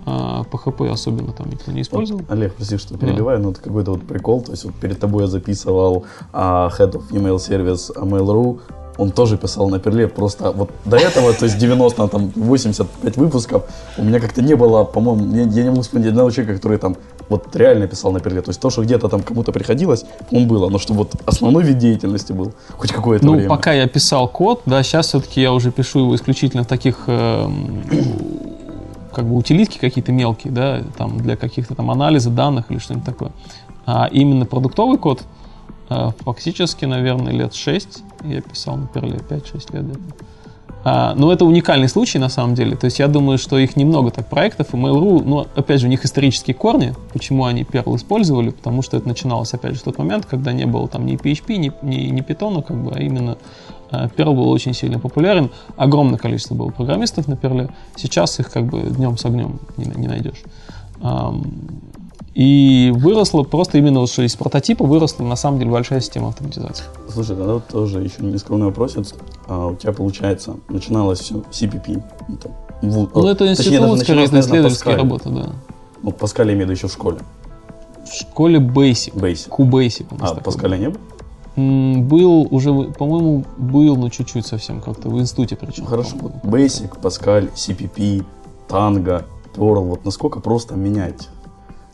а 0.06 0.44
PHP 0.52 0.90
особенно 0.90 1.34
там 1.34 1.50
никто 1.50 1.72
не 1.72 1.82
использовал. 1.82 2.22
Вот, 2.22 2.32
Олег, 2.32 2.56
прости, 2.56 2.78
что 2.78 2.98
перебиваю, 2.98 3.40
да. 3.40 3.46
но 3.46 3.52
это 3.52 3.62
какой-то 3.62 3.92
вот 3.92 4.04
прикол, 4.04 4.42
то 4.42 4.52
есть 4.52 4.64
вот 4.64 4.76
перед 4.76 5.00
тобой 5.00 5.24
я 5.24 5.28
записывал 5.28 6.06
uh, 6.32 6.70
Head 6.78 6.94
of 6.94 7.10
Email 7.12 7.38
Service 7.38 7.92
Mail.ru, 7.96 8.60
он 8.98 9.12
тоже 9.12 9.38
писал 9.38 9.70
на 9.70 9.80
перле, 9.80 10.08
просто 10.08 10.52
вот 10.52 10.70
до 10.86 10.98
этого, 10.98 11.34
то 11.34 11.46
есть 11.46 11.58
90, 11.58 12.08
там, 12.08 12.32
85 12.36 13.18
выпусков, 13.18 13.64
у 13.98 14.04
меня 14.04 14.20
как-то 14.20 14.42
не 14.42 14.56
было, 14.56 14.84
по-моему, 14.84 15.36
я, 15.36 15.44
я 15.44 15.64
не 15.64 15.70
могу 15.70 15.82
вспомнить 15.82 16.08
одного 16.10 16.32
человека, 16.32 16.56
который 16.56 16.78
там 16.78 16.96
вот 17.30 17.56
реально 17.56 17.88
писал 17.88 18.12
на 18.12 18.20
перле. 18.20 18.42
То 18.42 18.50
есть 18.50 18.60
то, 18.60 18.70
что 18.70 18.84
где-то 18.84 19.10
там 19.10 19.22
кому-то 19.22 19.52
приходилось, 19.52 20.06
он 20.32 20.48
было, 20.48 20.70
но 20.70 20.78
чтобы 20.78 21.00
вот 21.00 21.14
основной 21.26 21.64
вид 21.64 21.78
деятельности 21.78 22.34
был 22.34 22.54
хоть 22.78 22.92
какое-то 22.92 23.26
ну, 23.26 23.34
время. 23.34 23.50
Ну, 23.50 23.56
пока 23.56 23.74
я 23.74 23.88
писал 23.88 24.28
код, 24.28 24.62
да, 24.66 24.84
сейчас 24.84 25.08
все-таки 25.08 25.42
я 25.42 25.52
уже 25.52 25.72
пишу 25.72 26.00
его 26.00 26.16
исключительно 26.16 26.64
в 26.64 26.68
таких 26.68 27.04
э, 27.08 27.50
как 29.14 29.26
бы 29.26 29.36
утилитки 29.36 29.78
какие-то 29.80 30.12
мелкие, 30.12 30.54
да, 30.54 30.82
там 30.98 31.18
для 31.18 31.36
каких-то 31.36 31.76
там 31.76 31.90
анализа 31.90 32.30
данных 32.30 32.66
или 32.70 32.78
что-нибудь 32.78 33.06
такое. 33.06 33.32
А 33.86 34.08
именно 34.12 34.46
продуктовый 34.46 34.98
код 34.98 35.24
фактически, 35.88 36.86
наверное, 36.86 37.32
лет 37.32 37.54
6 37.54 38.04
я 38.24 38.42
писал 38.42 38.78
на 38.78 38.88
перле, 38.88 39.20
5-6 39.30 39.76
лет. 39.76 39.98
А, 40.88 41.16
но 41.16 41.34
это 41.34 41.46
уникальный 41.46 41.90
случай 41.90 42.20
на 42.20 42.30
самом 42.30 42.54
деле. 42.54 42.76
То 42.76 42.86
есть 42.86 43.00
я 43.00 43.08
думаю, 43.08 43.40
что 43.40 43.58
их 43.58 43.76
немного 43.76 44.12
так 44.12 44.30
проектов. 44.30 44.74
И 44.74 44.78
Mail.ru, 44.78 45.24
ну, 45.26 45.48
опять 45.56 45.82
же, 45.82 45.88
у 45.88 45.90
них 45.90 46.06
исторические 46.06 46.54
корни. 46.54 46.94
Почему 47.12 47.46
они 47.46 47.64
Perl 47.64 47.96
использовали? 47.96 48.52
Потому 48.52 48.84
что 48.84 48.96
это 48.96 49.08
начиналось, 49.08 49.52
опять 49.56 49.74
же, 49.74 49.80
в 49.80 49.84
тот 49.84 49.98
момент, 49.98 50.28
когда 50.28 50.54
не 50.54 50.68
было 50.68 50.88
там 50.88 51.08
ни 51.08 51.18
PHP, 51.18 51.56
ни, 51.56 51.72
ни, 51.82 51.96
ни 52.12 52.22
Python, 52.22 52.62
как 52.62 52.78
бы, 52.78 52.92
а 52.96 53.00
именно 53.00 53.40
а, 53.90 54.10
Perl 54.10 54.36
был 54.36 54.48
очень 54.48 54.76
сильно 54.76 55.00
популярен. 55.00 55.50
Огромное 55.76 56.20
количество 56.20 56.54
было 56.54 56.70
программистов 56.70 57.28
на 57.28 57.34
Perl. 57.34 57.72
Сейчас 57.96 58.40
их 58.40 58.52
как 58.52 58.66
бы 58.66 58.82
днем 58.82 59.18
с 59.18 59.26
огнем 59.26 59.60
не, 59.78 59.86
не 59.86 60.08
найдешь. 60.08 60.44
И 62.36 62.92
выросло 62.94 63.44
просто 63.44 63.78
именно, 63.78 64.06
что 64.08 64.24
из 64.24 64.36
прототипа 64.36 64.86
выросла 64.86 65.24
на 65.24 65.38
самом 65.38 65.60
деле 65.60 65.72
большая 65.72 66.02
система 66.02 66.30
автоматизации. 66.30 66.84
Слушай, 67.10 67.38
тогда 67.38 67.54
вот 67.54 67.68
тоже 67.68 68.02
еще 68.02 68.24
нескромный 68.24 68.66
вопрос. 68.66 68.98
А 69.48 69.68
у 69.68 69.76
тебя 69.76 69.94
получается, 69.94 70.58
начиналось 70.68 71.20
все 71.20 71.36
CPP. 71.36 72.04
Ну, 72.28 72.38
там, 72.38 72.52
в, 72.82 73.16
ну 73.16 73.28
это 73.28 73.50
институтская, 73.50 74.26
это 74.26 74.40
исследовательская 74.42 74.98
работа, 74.98 75.30
да. 75.30 75.50
Ну, 76.04 76.12
Паскаль 76.12 76.48
имею 76.48 76.60
в 76.60 76.62
виду 76.64 76.74
еще 76.74 76.88
в 76.88 76.92
школе. 76.92 77.20
В 78.06 78.14
школе 78.14 78.60
Basic. 78.60 79.14
Basic. 79.14 79.50
Q-Basic. 79.50 80.06
А, 80.20 80.36
Паскаля 80.36 80.78
не 80.78 80.90
было? 80.90 81.00
Был 81.56 82.48
уже, 82.52 82.74
по-моему, 82.92 83.46
был, 83.58 83.96
но 83.96 84.10
чуть-чуть 84.10 84.46
совсем 84.46 84.82
как-то 84.82 85.10
в 85.10 85.18
институте 85.18 85.56
причем. 85.56 85.86
Хорошо. 85.86 86.18
Вот 86.20 86.34
Basic, 86.44 87.00
Паскаль, 87.02 87.46
CPP, 87.56 88.26
Tango, 88.68 89.24
Perl. 89.56 89.80
Вот 89.86 90.04
насколько 90.04 90.42
просто 90.42 90.76
менять 90.76 91.30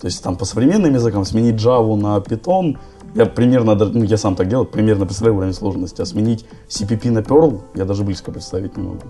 то 0.01 0.07
есть 0.07 0.23
там 0.23 0.35
по 0.35 0.45
современным 0.45 0.95
языкам 0.95 1.25
сменить 1.25 1.61
Java 1.61 1.95
на 1.95 2.17
Python, 2.17 2.77
я 3.13 3.25
примерно, 3.27 3.75
ну, 3.75 4.03
я 4.03 4.17
сам 4.17 4.35
так 4.35 4.47
делал, 4.47 4.65
примерно 4.65 5.05
представляю 5.05 5.37
уровень 5.37 5.53
сложности. 5.53 6.01
А 6.01 6.05
сменить 6.05 6.45
CPP 6.69 7.11
на 7.11 7.19
Perl 7.19 7.61
я 7.75 7.85
даже 7.85 8.03
близко 8.03 8.31
представить 8.31 8.77
не 8.77 8.83
могу. 8.83 9.01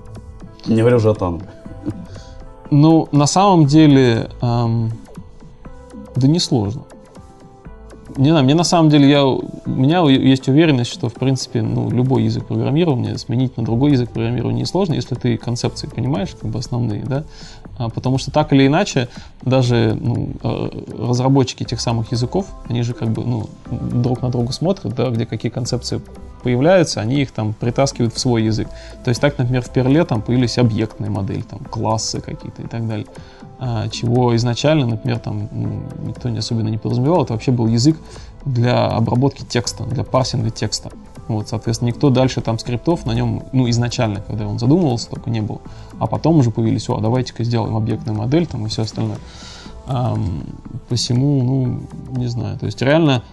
Не 0.65 0.82
говоря 0.82 0.97
уже 0.97 1.10
о 1.10 1.13
Tango. 1.13 1.43
Ну, 2.71 3.08
на 3.12 3.25
самом 3.25 3.67
деле, 3.67 4.30
эм, 4.41 4.91
да 6.15 6.27
не 6.27 6.39
сложно. 6.39 6.84
Не 8.17 8.30
знаю, 8.30 8.43
мне 8.43 8.56
на 8.56 8.63
самом 8.63 8.89
деле, 8.89 9.10
я, 9.10 9.26
у 9.26 9.41
меня 9.65 10.02
есть 10.10 10.47
уверенность, 10.47 10.91
что, 10.91 11.10
в 11.10 11.13
принципе, 11.13 11.62
ну, 11.62 11.89
любой 11.89 12.24
язык 12.24 12.45
программирования 12.45 13.17
сменить 13.17 13.58
на 13.58 13.63
другой 13.63 13.91
язык 13.91 14.10
программирования 14.12 14.62
несложно, 14.62 14.93
если 14.93 15.15
ты 15.15 15.38
концепции 15.38 15.88
понимаешь, 15.88 16.30
как 16.39 16.50
бы 16.50 16.60
основные, 16.60 17.04
да, 17.04 17.24
а, 17.78 17.89
потому 17.89 18.17
что 18.17 18.32
так 18.32 18.54
или 18.54 18.67
иначе, 18.67 19.08
даже 19.43 19.97
ну, 20.00 20.30
э, 20.43 20.69
разработчики 21.00 21.63
тех 21.63 21.82
самых 21.82 22.12
языков, 22.12 22.47
они 22.67 22.84
же 22.84 22.93
как 22.93 23.10
бы 23.10 23.24
ну, 23.24 23.50
друг 23.69 24.21
на 24.21 24.30
друга 24.30 24.52
смотрят, 24.52 24.93
да, 24.93 25.10
где 25.10 25.26
какие 25.26 25.52
концепции 25.52 26.02
появляются, 26.41 27.01
они 27.01 27.21
их 27.21 27.32
там 27.32 27.54
притаскивают 27.54 28.13
в 28.13 28.19
свой 28.19 28.43
язык. 28.43 28.67
То 29.04 29.10
есть 29.10 29.21
так, 29.21 29.38
например, 29.38 29.62
в 29.62 29.69
Перле 29.69 30.04
там 30.06 30.21
появились 30.21 30.58
объектные 30.58 31.10
модели, 31.10 31.41
там 31.41 31.60
классы 31.60 32.21
какие-то 32.21 32.62
и 32.62 32.67
так 32.67 32.88
далее. 32.88 33.08
А, 33.60 33.88
чего 33.89 34.36
изначально, 34.36 34.88
например, 34.88 35.19
там 35.19 35.47
ну, 35.51 35.84
никто 36.08 36.30
не 36.30 36.39
особенно 36.39 36.69
не 36.69 36.77
подразумевал, 36.77 37.23
это 37.23 37.34
вообще 37.34 37.51
был 37.51 37.67
язык 37.67 37.95
для 38.43 38.88
обработки 38.88 39.43
текста, 39.43 39.84
для 39.84 40.04
парсинга 40.04 40.49
текста. 40.49 40.89
Вот, 41.27 41.49
соответственно, 41.49 41.89
никто 41.89 42.10
дальше 42.10 42.41
там 42.41 42.58
скриптов 42.60 43.06
на 43.06 43.13
нем, 43.13 43.43
ну, 43.54 43.69
изначально, 43.69 44.21
когда 44.21 44.47
он 44.47 44.60
задумывался, 44.60 45.10
только 45.10 45.30
не 45.30 45.41
было. 45.41 45.62
А 45.99 46.08
потом 46.08 46.38
уже 46.38 46.51
появились, 46.51 46.89
о, 46.89 46.99
давайте-ка 46.99 47.43
сделаем 47.43 47.75
объектную 47.75 48.17
модель 48.17 48.47
там 48.47 48.65
и 48.65 48.69
все 48.69 48.82
остальное. 48.82 49.19
Эм, 49.88 50.43
посему, 50.89 51.43
ну, 51.43 52.17
не 52.19 52.27
знаю, 52.27 52.58
то 52.58 52.65
есть 52.65 52.82
реально, 52.82 53.23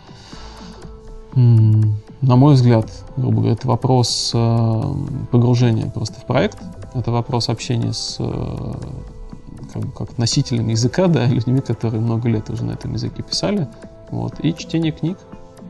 на 2.21 2.37
мой 2.37 2.55
взгляд, 2.55 2.91
грубо 3.17 3.37
говоря, 3.37 3.53
это 3.53 3.69
вопрос 3.69 4.33
э, 4.35 4.83
погружения 5.31 5.89
просто 5.89 6.21
в 6.21 6.25
проект, 6.25 6.59
это 6.95 7.13
вопрос 7.13 7.49
общения 7.49 7.93
с 7.93 8.17
э, 8.19 8.75
как, 9.73 9.95
как 9.95 10.19
носителями 10.19 10.73
языка, 10.73 11.07
да, 11.07 11.27
людьми, 11.29 11.61
которые 11.61 12.01
много 12.01 12.29
лет 12.29 12.51
уже 12.51 12.65
на 12.65 12.73
этом 12.73 12.93
языке 12.95 13.23
писали, 13.23 13.69
вот, 14.11 14.35
и 14.43 14.55
чтение 14.55 14.93
книг, 14.93 15.19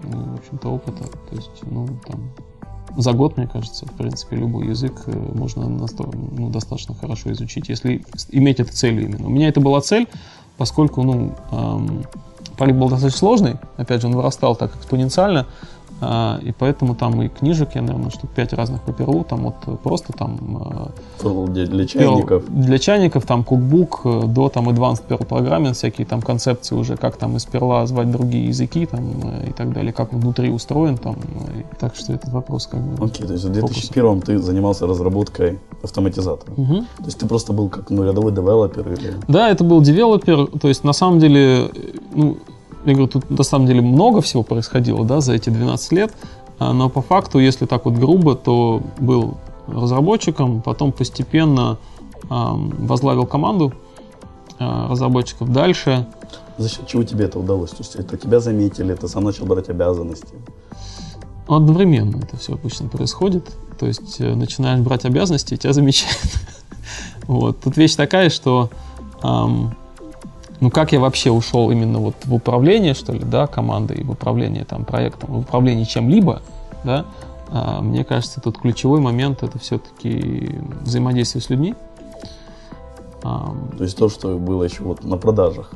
ну, 0.05 0.37
в 0.37 0.39
общем-то, 0.39 0.69
опыта. 0.69 1.05
То 1.05 1.37
есть, 1.37 1.51
ну, 1.63 1.89
там, 2.07 2.31
за 2.97 3.13
год, 3.13 3.37
мне 3.37 3.47
кажется, 3.47 3.87
в 3.87 3.93
принципе, 3.93 4.37
любой 4.37 4.69
язык 4.69 5.03
э, 5.07 5.33
можно 5.35 5.69
ну, 5.69 6.51
достаточно 6.51 6.95
хорошо 6.95 7.33
изучить, 7.33 7.69
если 7.69 8.05
иметь 8.31 8.61
эту 8.61 8.73
цель 8.73 9.03
именно. 9.03 9.27
У 9.27 9.31
меня 9.31 9.49
это 9.49 9.61
была 9.61 9.81
цель, 9.81 10.09
поскольку, 10.57 11.03
ну, 11.03 11.35
эм, 11.53 12.05
полик 12.57 12.77
был 12.77 12.89
достаточно 12.89 13.19
сложный, 13.19 13.57
опять 13.77 14.01
же, 14.01 14.09
он 14.09 14.17
вырастал 14.17 14.57
так 14.57 14.75
экспоненциально, 14.77 15.47
и 16.01 16.53
поэтому 16.59 16.95
там 16.95 17.21
и 17.23 17.29
книжек 17.29 17.71
я, 17.75 17.83
наверное, 17.83 18.11
штук 18.11 18.31
пять 18.31 18.53
разных 18.53 18.83
по 18.83 18.93
там 19.25 19.45
вот 19.45 19.81
просто 19.83 20.13
там... 20.13 21.03
Perl 21.21 21.49
для, 21.49 21.67
для 21.67 21.87
чайников. 21.87 22.45
Для 22.49 22.79
чайников, 22.79 23.27
там 23.27 23.45
кукбук 23.45 24.03
э, 24.05 24.23
до 24.27 24.49
там 24.49 24.69
Advanced 24.69 25.03
Perl 25.09 25.27
Programming, 25.27 25.73
всякие 25.73 26.07
там 26.07 26.23
концепции 26.23 26.75
уже, 26.75 26.97
как 26.97 27.17
там 27.17 27.37
из 27.37 27.45
перла 27.45 27.87
звать 27.87 28.11
другие 28.11 28.47
языки 28.47 28.87
там 28.87 29.01
э, 29.23 29.51
и 29.51 29.53
так 29.53 29.73
далее, 29.73 29.93
как 29.93 30.13
он 30.13 30.21
внутри 30.21 30.51
устроен 30.51 30.97
там. 30.97 31.15
И, 31.15 31.77
так 31.79 31.97
что 31.97 32.13
этот 32.13 32.33
вопрос 32.33 32.67
как 32.67 32.81
бы... 32.81 33.05
Окей, 33.05 33.25
okay, 33.25 33.27
то 33.27 33.33
есть 33.33 33.45
в 33.45 33.53
2001 33.53 34.21
ты 34.21 34.39
занимался 34.39 34.87
разработкой 34.87 35.59
автоматизатора. 35.83 36.53
Угу. 36.57 36.75
То 36.99 37.05
есть 37.05 37.19
ты 37.19 37.27
просто 37.27 37.53
был 37.53 37.69
как 37.69 37.91
ну, 37.91 38.05
рядовой 38.05 38.33
девелопер 38.33 38.93
или... 38.93 39.15
Да, 39.29 39.49
это 39.49 39.65
был 39.65 39.81
девелопер, 39.81 40.47
то 40.47 40.69
есть 40.69 40.85
на 40.85 40.93
самом 40.93 41.19
деле, 41.19 41.71
ну, 42.15 42.39
я 42.85 42.93
говорю, 42.93 43.09
тут 43.09 43.31
на 43.31 43.43
самом 43.43 43.67
деле 43.67 43.81
много 43.81 44.21
всего 44.21 44.43
происходило, 44.43 45.05
да, 45.05 45.21
за 45.21 45.35
эти 45.35 45.51
12 45.51 45.93
лет, 45.93 46.13
а, 46.59 46.73
но 46.73 46.89
по 46.89 47.03
факту, 47.03 47.39
если 47.39 47.67
так 47.67 47.85
вот 47.85 47.95
грубо, 47.95 48.35
то 48.35 48.83
был 48.99 49.37
разработчиком, 49.67 50.63
потом 50.63 50.93
постепенно 50.93 51.79
возглавил 52.31 53.27
команду 53.27 53.73
а, 54.59 54.89
разработчиков. 54.89 55.53
Дальше... 55.53 56.07
За 56.57 56.69
счет 56.69 56.87
чего 56.89 57.05
тебе 57.05 57.27
это 57.27 57.39
удалось? 57.39 57.71
То 57.71 57.79
есть 57.79 57.95
это 57.95 58.17
тебя 58.17 58.41
заметили, 58.41 58.95
ты 58.95 59.07
сам 59.07 59.25
начал 59.25 59.47
брать 59.47 59.69
обязанности? 59.69 60.35
Одновременно 61.47 62.17
это 62.17 62.37
все 62.37 62.55
обычно 62.55 62.89
происходит. 62.89 63.49
То 63.79 63.87
есть 63.87 64.21
э, 64.21 64.35
начинаешь 64.35 64.81
брать 64.81 65.05
обязанности, 65.05 65.55
и 65.55 65.57
тебя 65.57 65.73
замечают. 65.73 66.19
вот. 67.29 67.61
Тут 67.61 67.77
вещь 67.77 67.95
такая, 67.95 68.29
что 68.29 68.71
ну, 70.61 70.71
как 70.71 70.93
я 70.93 71.01
вообще 71.01 71.31
ушел 71.31 71.71
именно 71.71 71.99
вот 71.99 72.15
в 72.25 72.35
управление, 72.35 72.95
что 72.95 73.13
ли, 73.13 73.21
да, 73.21 73.47
командой, 73.47 74.03
в 74.03 74.11
управление 74.11 74.65
там 74.65 74.85
проектом, 74.85 75.31
в 75.33 75.39
управление 75.39 75.87
чем-либо, 75.87 76.43
да, 76.85 77.05
а, 77.51 77.81
мне 77.81 78.05
кажется, 78.05 78.41
тут 78.41 78.59
ключевой 78.59 79.01
момент 79.01 79.43
это 79.43 79.59
все-таки 79.59 80.55
взаимодействие 80.83 81.43
с 81.43 81.51
людьми. 81.51 81.75
А, 83.23 83.55
то 83.77 83.85
есть 83.85 83.97
то, 83.97 84.09
что 84.09 84.37
было 84.37 84.65
еще 84.65 84.83
вот 84.83 85.05
на 85.05 85.17
продажах. 85.17 85.73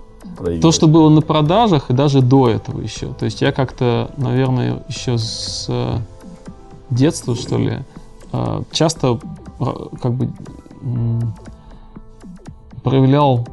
То, 0.60 0.72
что 0.72 0.88
было 0.88 1.08
на 1.10 1.20
продажах 1.20 1.90
и 1.90 1.92
даже 1.92 2.22
до 2.22 2.48
этого 2.48 2.80
еще. 2.80 3.12
То 3.12 3.26
есть 3.26 3.40
я 3.42 3.52
как-то, 3.52 4.10
наверное, 4.16 4.82
еще 4.88 5.18
с 5.18 5.66
э, 5.68 5.98
детства, 6.90 7.36
что 7.36 7.58
ли, 7.58 7.80
э, 8.32 8.62
часто 8.72 9.20
как 10.00 10.14
бы 10.14 10.30
проявлял, 12.82 13.46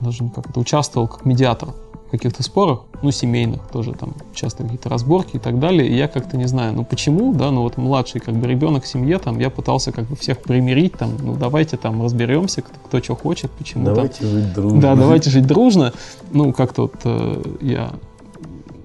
даже 0.00 0.28
как 0.28 0.50
это, 0.50 0.60
участвовал 0.60 1.08
как 1.08 1.24
медиатор 1.24 1.70
в 2.08 2.10
каких-то 2.10 2.42
спорах, 2.42 2.80
ну, 3.02 3.12
семейных 3.12 3.62
тоже, 3.68 3.92
там, 3.92 4.14
часто 4.34 4.64
какие-то 4.64 4.88
разборки 4.88 5.36
и 5.36 5.38
так 5.38 5.60
далее, 5.60 5.88
и 5.88 5.94
я 5.94 6.08
как-то 6.08 6.36
не 6.36 6.46
знаю, 6.46 6.74
ну, 6.74 6.84
почему, 6.84 7.32
да, 7.32 7.52
ну, 7.52 7.62
вот 7.62 7.76
младший, 7.76 8.20
как 8.20 8.34
бы, 8.34 8.48
ребенок 8.48 8.82
в 8.82 8.88
семье, 8.88 9.18
там, 9.18 9.38
я 9.38 9.48
пытался, 9.48 9.92
как 9.92 10.06
бы, 10.06 10.16
всех 10.16 10.38
примирить, 10.40 10.94
там, 10.94 11.12
ну, 11.22 11.36
давайте, 11.36 11.76
там, 11.76 12.02
разберемся, 12.02 12.62
кто, 12.62 12.74
кто 12.84 13.02
что 13.02 13.14
хочет, 13.14 13.50
почему, 13.52 13.84
Давайте 13.84 14.20
там, 14.20 14.28
жить 14.28 14.52
дружно. 14.52 14.80
да, 14.80 14.96
давайте 14.96 15.30
жить 15.30 15.46
дружно, 15.46 15.92
ну, 16.32 16.52
как-то 16.52 16.82
вот 16.82 16.94
э, 17.04 17.42
я, 17.60 17.92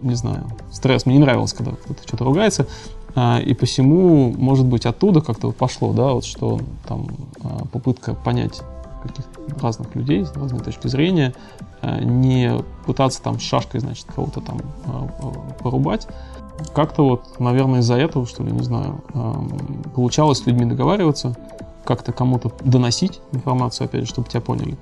не 0.04 0.16
знаю, 0.16 0.44
стресс, 0.72 1.08
мне 1.08 1.16
не 1.16 1.22
нравилось, 1.22 1.54
когда 1.54 1.72
кто-то 1.72 2.08
что-то 2.08 2.26
ругается, 2.26 2.68
а, 3.16 3.40
и 3.40 3.54
посему, 3.54 4.34
может 4.38 4.66
быть, 4.66 4.86
оттуда 4.86 5.22
как-то 5.22 5.52
пошло, 5.52 5.94
да, 5.94 6.12
вот 6.12 6.26
что 6.26 6.60
там 6.88 7.08
а, 7.44 7.66
попытка 7.72 8.14
понять 8.14 8.62
каких-то 9.08 9.60
разных 9.62 9.96
людей 9.96 10.26
с 10.26 10.34
разной 10.34 10.62
точки 10.62 10.88
зрения, 10.88 11.34
а, 11.82 12.00
не 12.00 12.52
пытаться 12.86 13.22
там 13.22 13.40
шашкой, 13.40 13.80
значит, 13.80 14.06
кого-то 14.14 14.42
там 14.42 14.60
а, 14.86 15.08
а, 15.22 15.54
порубать. 15.64 16.08
Как-то 16.74 17.04
вот, 17.04 17.40
наверное, 17.40 17.82
из-за 17.82 17.96
этого, 17.96 18.26
что 18.26 18.44
ли, 18.44 18.52
не 18.52 18.64
знаю, 18.64 19.02
ам, 19.14 19.50
получалось 19.94 20.40
с 20.40 20.46
людьми 20.46 20.66
договариваться, 20.66 21.36
как-то 21.84 22.14
кому-то 22.14 22.52
доносить 22.64 23.20
информацию, 23.34 23.86
опять 23.86 24.02
же, 24.02 24.08
чтобы 24.08 24.30
тебя 24.30 24.42
поняли. 24.42 24.78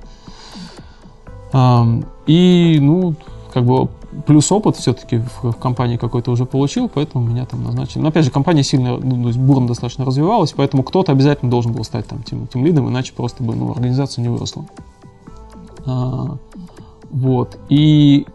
Ам, 1.52 2.06
И, 2.28 2.78
ну, 2.80 3.16
как 3.54 3.66
бы 3.66 3.88
плюс 4.26 4.52
опыт 4.52 4.78
все-таки 4.78 5.20
в, 5.20 5.52
в 5.52 5.54
компании 5.54 5.98
какой-то 5.98 6.32
уже 6.32 6.46
получил, 6.46 6.90
поэтому 6.90 7.24
меня 7.24 7.46
там 7.46 7.64
назначили. 7.64 8.02
Но 8.02 8.10
опять 8.10 8.26
же, 8.26 8.32
компания 8.32 8.64
сильно, 8.64 8.98
ну, 8.98 9.22
то 9.22 9.28
есть 9.28 9.40
бурно 9.40 9.68
достаточно 9.68 10.06
развивалась, 10.06 10.54
поэтому 10.54 10.82
кто-то 10.82 11.12
обязательно 11.12 11.52
должен 11.52 11.72
был 11.72 11.84
стать 11.84 12.08
там 12.08 12.24
тем, 12.24 12.48
тем 12.48 12.66
лидом, 12.66 12.90
иначе 12.90 13.14
просто 13.14 13.44
бы 13.44 13.56
ну, 13.56 13.72
организация 13.72 14.24
не 14.24 14.30
выросла. 14.30 14.66
А, 15.86 16.38
вот. 17.12 17.60
И 17.70 18.26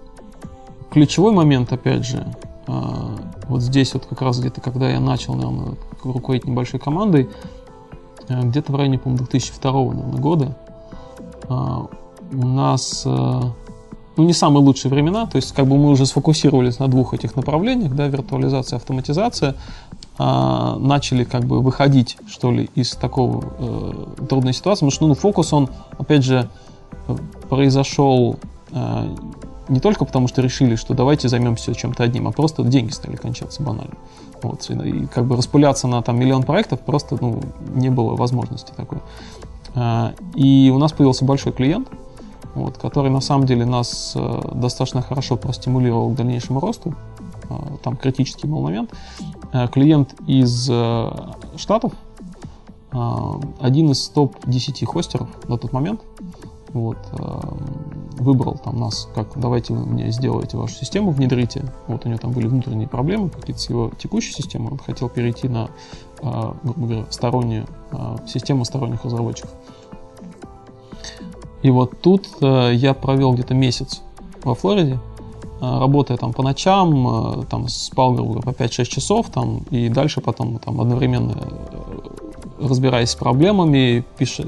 ключевой 0.90 1.32
момент, 1.32 1.72
опять 1.72 2.06
же, 2.06 2.24
а, 2.68 3.16
вот 3.48 3.62
здесь 3.62 3.94
вот 3.94 4.06
как 4.06 4.22
раз 4.22 4.38
где-то, 4.38 4.60
когда 4.60 4.88
я 4.88 5.00
начал, 5.00 5.34
наверное, 5.34 5.74
руководить 6.04 6.46
небольшой 6.46 6.78
командой, 6.78 7.28
а, 8.28 8.42
где-то 8.42 8.70
в 8.70 8.76
районе, 8.76 9.00
по-моему, 9.00 9.24
2002 9.24 9.72
наверное, 9.72 10.20
года, 10.20 10.56
а, 11.48 11.86
у 12.30 12.46
нас 12.46 13.02
а, 13.04 13.52
ну, 14.18 14.24
не 14.24 14.32
самые 14.32 14.64
лучшие 14.64 14.90
времена, 14.90 15.26
то 15.26 15.36
есть 15.36 15.52
как 15.52 15.66
бы 15.66 15.78
мы 15.78 15.90
уже 15.90 16.04
сфокусировались 16.04 16.80
на 16.80 16.88
двух 16.88 17.14
этих 17.14 17.36
направлениях, 17.36 17.94
да, 17.94 18.08
виртуализация, 18.08 18.76
автоматизация, 18.76 19.54
а, 20.18 20.76
начали 20.76 21.22
как 21.22 21.44
бы 21.44 21.60
выходить, 21.60 22.18
что 22.26 22.50
ли, 22.50 22.68
из 22.74 22.90
такого 22.96 23.44
э, 23.58 24.26
трудной 24.28 24.52
ситуации, 24.52 24.80
потому 24.80 24.90
что 24.90 25.06
ну, 25.06 25.14
фокус, 25.14 25.52
он, 25.52 25.68
опять 25.96 26.24
же, 26.24 26.50
э, 27.06 27.16
произошел 27.48 28.36
э, 28.72 29.14
не 29.68 29.78
только 29.78 30.04
потому, 30.04 30.26
что 30.26 30.42
решили, 30.42 30.74
что 30.74 30.94
давайте 30.94 31.28
займемся 31.28 31.72
чем-то 31.72 32.02
одним, 32.02 32.26
а 32.26 32.32
просто 32.32 32.64
деньги 32.64 32.90
стали 32.90 33.14
кончаться 33.14 33.62
банально. 33.62 33.94
Вот, 34.42 34.68
и 34.70 35.06
как 35.06 35.26
бы 35.26 35.36
распыляться 35.36 35.86
на 35.86 36.02
там 36.02 36.18
миллион 36.18 36.42
проектов 36.42 36.80
просто 36.80 37.16
ну, 37.20 37.40
не 37.74 37.90
было 37.90 38.16
возможности 38.16 38.72
такой. 38.76 38.98
А, 39.76 40.12
И 40.34 40.72
у 40.74 40.78
нас 40.78 40.90
появился 40.90 41.24
большой 41.24 41.52
клиент, 41.52 41.88
вот, 42.58 42.76
который 42.76 43.10
на 43.10 43.20
самом 43.20 43.46
деле 43.46 43.64
нас 43.64 44.12
э, 44.16 44.40
достаточно 44.54 45.00
хорошо 45.00 45.36
простимулировал 45.36 46.10
к 46.10 46.16
дальнейшему 46.16 46.60
росту. 46.60 46.94
Э, 47.48 47.54
Там 47.82 47.96
критический 47.96 48.46
был 48.48 48.60
момент. 48.60 48.92
Э, 49.52 49.68
Клиент 49.68 50.14
из 50.26 50.64
Штатов, 51.56 51.92
один 52.90 53.90
из 53.90 54.08
топ-10 54.08 54.86
хостеров 54.86 55.28
на 55.46 55.58
тот 55.58 55.72
момент, 55.72 56.00
вот, 56.72 56.96
выбрал 58.18 58.58
там 58.64 58.80
нас, 58.80 59.08
как 59.14 59.28
давайте 59.36 59.74
вы 59.74 59.84
мне 59.84 60.10
сделаете 60.10 60.56
вашу 60.56 60.74
систему, 60.74 61.10
внедрите. 61.10 61.64
Вот 61.86 62.06
у 62.06 62.08
него 62.08 62.18
там 62.18 62.32
были 62.32 62.46
внутренние 62.46 62.88
проблемы 62.88 63.28
какие-то 63.28 63.60
с 63.60 63.68
его 63.68 63.90
текущей 63.98 64.32
системой. 64.32 64.72
Он 64.72 64.78
хотел 64.78 65.10
перейти 65.10 65.48
на, 65.48 65.68
грубо 66.22 66.86
говоря, 66.86 67.04
стороннюю 67.10 67.66
систему 68.26 68.64
сторонних 68.64 69.04
разработчиков. 69.04 69.50
И 71.62 71.70
вот 71.70 72.00
тут 72.00 72.28
э, 72.40 72.72
я 72.74 72.94
провел 72.94 73.32
где-то 73.32 73.54
месяц 73.54 74.00
во 74.44 74.54
Флориде, 74.54 74.98
э, 75.60 75.78
работая 75.78 76.16
там 76.16 76.32
по 76.32 76.42
ночам, 76.42 77.40
э, 77.40 77.44
там 77.50 77.68
спал, 77.68 78.12
грубо 78.12 78.34
говоря, 78.34 78.52
по 78.52 78.62
5-6 78.62 78.84
часов, 78.84 79.26
там, 79.30 79.62
и 79.70 79.88
дальше 79.88 80.20
потом 80.20 80.58
там 80.58 80.80
одновременно 80.80 81.36
разбираясь 82.60 83.10
с 83.10 83.14
проблемами, 83.14 84.04
пиш, 84.18 84.40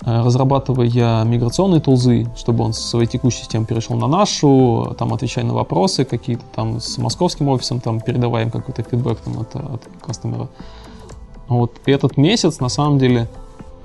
разрабатывая 0.00 1.24
миграционные 1.24 1.80
тулзы, 1.80 2.26
чтобы 2.36 2.64
он 2.64 2.72
со 2.72 2.88
своей 2.88 3.06
текущей 3.06 3.40
системы 3.40 3.66
перешел 3.66 3.96
на 3.96 4.06
нашу, 4.06 4.94
там 4.98 5.12
отвечая 5.12 5.44
на 5.44 5.52
вопросы 5.52 6.04
какие-то 6.04 6.44
там 6.54 6.80
с 6.80 6.96
московским 6.96 7.48
офисом, 7.48 7.80
там 7.80 8.00
передавая 8.00 8.44
им 8.44 8.50
какой-то 8.50 8.82
фидбэк 8.82 9.18
там, 9.18 9.40
от, 9.40 9.56
от 9.56 9.82
кастомера. 10.00 10.48
Вот. 11.48 11.72
И 11.84 11.90
этот 11.90 12.16
месяц, 12.16 12.60
на 12.60 12.68
самом 12.68 12.98
деле, 12.98 13.28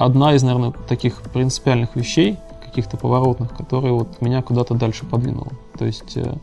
одна 0.06 0.34
из, 0.36 0.44
наверное, 0.44 0.72
таких 0.88 1.22
принципиальных 1.22 1.96
вещей, 1.96 2.38
каких-то 2.66 2.98
поворотных, 2.98 3.56
которые 3.56 3.94
вот 3.94 4.22
меня 4.22 4.42
куда-то 4.42 4.74
дальше 4.76 5.06
подвинуло. 5.06 5.48
То 5.78 5.86
есть 5.86 6.16
э, 6.16 6.34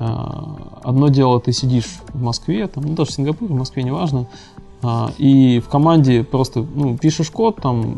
э, 0.00 0.04
одно 0.82 1.08
дело, 1.08 1.40
ты 1.40 1.52
сидишь 1.52 2.00
в 2.12 2.22
Москве, 2.22 2.66
там, 2.66 2.84
ну, 2.84 2.94
даже 2.94 3.10
в 3.10 3.14
Сингапуре, 3.14 3.54
в 3.54 3.56
Москве, 3.56 3.82
неважно, 3.82 4.26
а, 4.82 5.10
и 5.16 5.60
в 5.60 5.68
команде 5.68 6.24
просто, 6.24 6.66
ну, 6.74 6.98
пишешь 6.98 7.30
код, 7.30 7.56
там, 7.56 7.96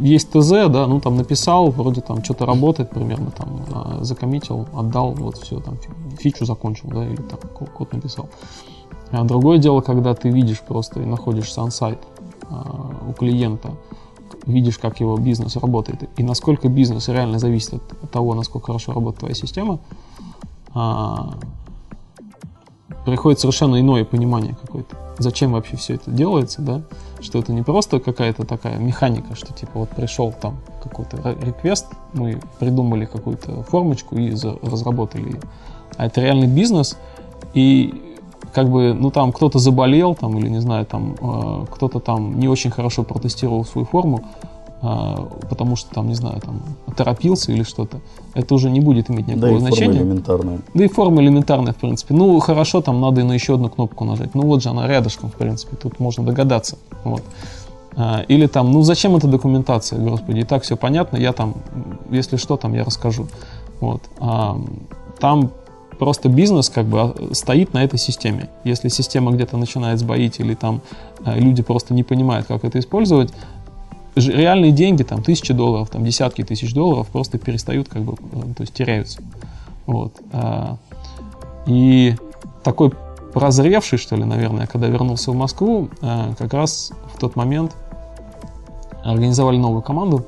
есть 0.00 0.30
ТЗ, 0.30 0.50
да, 0.68 0.86
ну, 0.86 1.00
там, 1.00 1.16
написал, 1.16 1.70
вроде 1.70 2.00
там 2.00 2.24
что-то 2.24 2.44
работает 2.46 2.90
примерно, 2.90 3.30
там, 3.30 3.60
а, 3.72 3.98
закоммитил, 4.02 4.66
отдал, 4.74 5.12
вот, 5.12 5.36
все, 5.36 5.60
там, 5.60 5.76
фи- 5.76 6.16
фичу 6.18 6.44
закончил, 6.44 6.88
да, 6.88 7.06
или 7.06 7.16
там 7.16 7.38
ко- 7.38 7.66
код 7.66 7.92
написал. 7.92 8.28
А 9.12 9.24
другое 9.24 9.58
дело, 9.58 9.80
когда 9.80 10.14
ты 10.14 10.28
видишь 10.30 10.60
просто 10.60 11.00
и 11.00 11.06
находишься 11.06 11.62
ансайт 11.62 11.98
а, 12.50 12.90
у 13.08 13.12
клиента, 13.12 13.70
видишь, 14.46 14.78
как 14.78 15.00
его 15.00 15.16
бизнес 15.16 15.56
работает, 15.56 16.08
и 16.16 16.22
насколько 16.22 16.68
бизнес 16.68 17.08
реально 17.08 17.38
зависит 17.38 17.74
от, 17.74 18.10
того, 18.10 18.34
насколько 18.34 18.66
хорошо 18.66 18.92
работает 18.92 19.20
твоя 19.20 19.34
система, 19.34 19.80
а, 20.74 21.34
приходит 23.04 23.40
совершенно 23.40 23.80
иное 23.80 24.04
понимание 24.04 24.56
какое-то. 24.60 24.96
Зачем 25.18 25.52
вообще 25.52 25.76
все 25.76 25.94
это 25.94 26.10
делается, 26.10 26.62
да? 26.62 26.82
Что 27.20 27.38
это 27.38 27.52
не 27.52 27.62
просто 27.62 27.98
какая-то 27.98 28.44
такая 28.44 28.78
механика, 28.78 29.34
что 29.34 29.52
типа 29.52 29.72
вот 29.74 29.90
пришел 29.90 30.32
там 30.32 30.58
какой-то 30.82 31.16
ре- 31.16 31.36
реквест, 31.40 31.86
мы 32.12 32.40
придумали 32.58 33.04
какую-то 33.04 33.62
формочку 33.64 34.16
и 34.16 34.30
разработали. 34.62 35.40
А 35.96 36.06
это 36.06 36.20
реальный 36.20 36.46
бизнес, 36.46 36.96
и 37.54 38.07
как 38.54 38.68
бы, 38.70 38.94
ну 38.94 39.10
там 39.10 39.32
кто-то 39.32 39.58
заболел, 39.58 40.14
там, 40.14 40.36
или 40.38 40.48
не 40.48 40.60
знаю, 40.60 40.86
там 40.86 41.14
э, 41.20 41.66
кто-то 41.70 42.00
там 42.00 42.38
не 42.38 42.48
очень 42.48 42.70
хорошо 42.70 43.02
протестировал 43.02 43.64
свою 43.64 43.86
форму, 43.86 44.22
э, 44.82 45.14
потому 45.48 45.76
что 45.76 45.94
там, 45.94 46.08
не 46.08 46.14
знаю, 46.14 46.40
там 46.40 46.62
торопился 46.96 47.52
или 47.52 47.62
что-то, 47.62 48.00
это 48.34 48.54
уже 48.54 48.70
не 48.70 48.80
будет 48.80 49.10
иметь 49.10 49.26
Да, 49.26 49.32
никакого 49.32 49.50
и 49.50 49.54
форма 49.58 49.68
значения. 49.70 49.98
элементарная. 49.98 50.58
Да 50.74 50.84
и 50.84 50.88
форма 50.88 51.22
элементарная, 51.22 51.72
в 51.72 51.76
принципе. 51.76 52.14
Ну, 52.14 52.38
хорошо, 52.40 52.80
там 52.80 53.00
надо 53.00 53.20
и 53.20 53.24
на 53.24 53.32
еще 53.32 53.54
одну 53.54 53.68
кнопку 53.68 54.04
нажать. 54.04 54.34
Ну, 54.34 54.42
вот 54.42 54.62
же 54.62 54.70
она 54.70 54.86
рядышком, 54.86 55.30
в 55.30 55.34
принципе, 55.34 55.76
тут 55.76 56.00
можно 56.00 56.24
догадаться. 56.24 56.76
Вот. 57.04 57.22
А, 57.96 58.20
Или 58.28 58.46
там, 58.46 58.70
ну, 58.72 58.82
зачем 58.82 59.16
эта 59.16 59.26
документация, 59.26 59.98
господи, 59.98 60.40
и 60.40 60.44
так 60.44 60.62
все 60.62 60.76
понятно, 60.76 61.16
я 61.16 61.32
там, 61.32 61.54
если 62.10 62.36
что, 62.36 62.56
там 62.56 62.74
я 62.74 62.84
расскажу. 62.84 63.26
Вот. 63.80 64.02
А, 64.20 64.56
Там 65.20 65.50
просто 65.98 66.28
бизнес 66.28 66.70
как 66.70 66.86
бы 66.86 67.00
а, 67.00 67.14
стоит 67.32 67.74
на 67.74 67.84
этой 67.84 67.98
системе. 67.98 68.48
Если 68.64 68.88
система 68.88 69.32
где-то 69.32 69.56
начинает 69.56 69.98
сбоить 69.98 70.40
или 70.40 70.54
там 70.54 70.80
а, 71.24 71.38
люди 71.38 71.62
просто 71.62 71.94
не 71.94 72.04
понимают, 72.04 72.46
как 72.46 72.64
это 72.64 72.78
использовать, 72.78 73.32
реальные 74.16 74.72
деньги, 74.72 75.02
там, 75.02 75.22
тысячи 75.22 75.52
долларов, 75.52 75.90
там, 75.90 76.04
десятки 76.04 76.42
тысяч 76.42 76.74
долларов 76.74 77.06
просто 77.08 77.38
перестают, 77.38 77.88
как 77.88 78.02
бы, 78.02 78.14
э, 78.14 78.54
то 78.56 78.62
есть 78.62 78.74
теряются. 78.74 79.20
Вот. 79.86 80.12
а, 80.32 80.76
И 81.66 82.16
такой 82.62 82.92
прозревший, 83.32 83.98
что 83.98 84.16
ли, 84.16 84.24
наверное, 84.24 84.66
когда 84.66 84.88
вернулся 84.88 85.30
в 85.30 85.36
Москву, 85.36 85.88
а, 86.02 86.34
как 86.38 86.52
раз 86.54 86.92
в 87.14 87.18
тот 87.18 87.36
момент 87.36 87.76
организовали 89.04 89.56
новую 89.56 89.82
команду, 89.82 90.26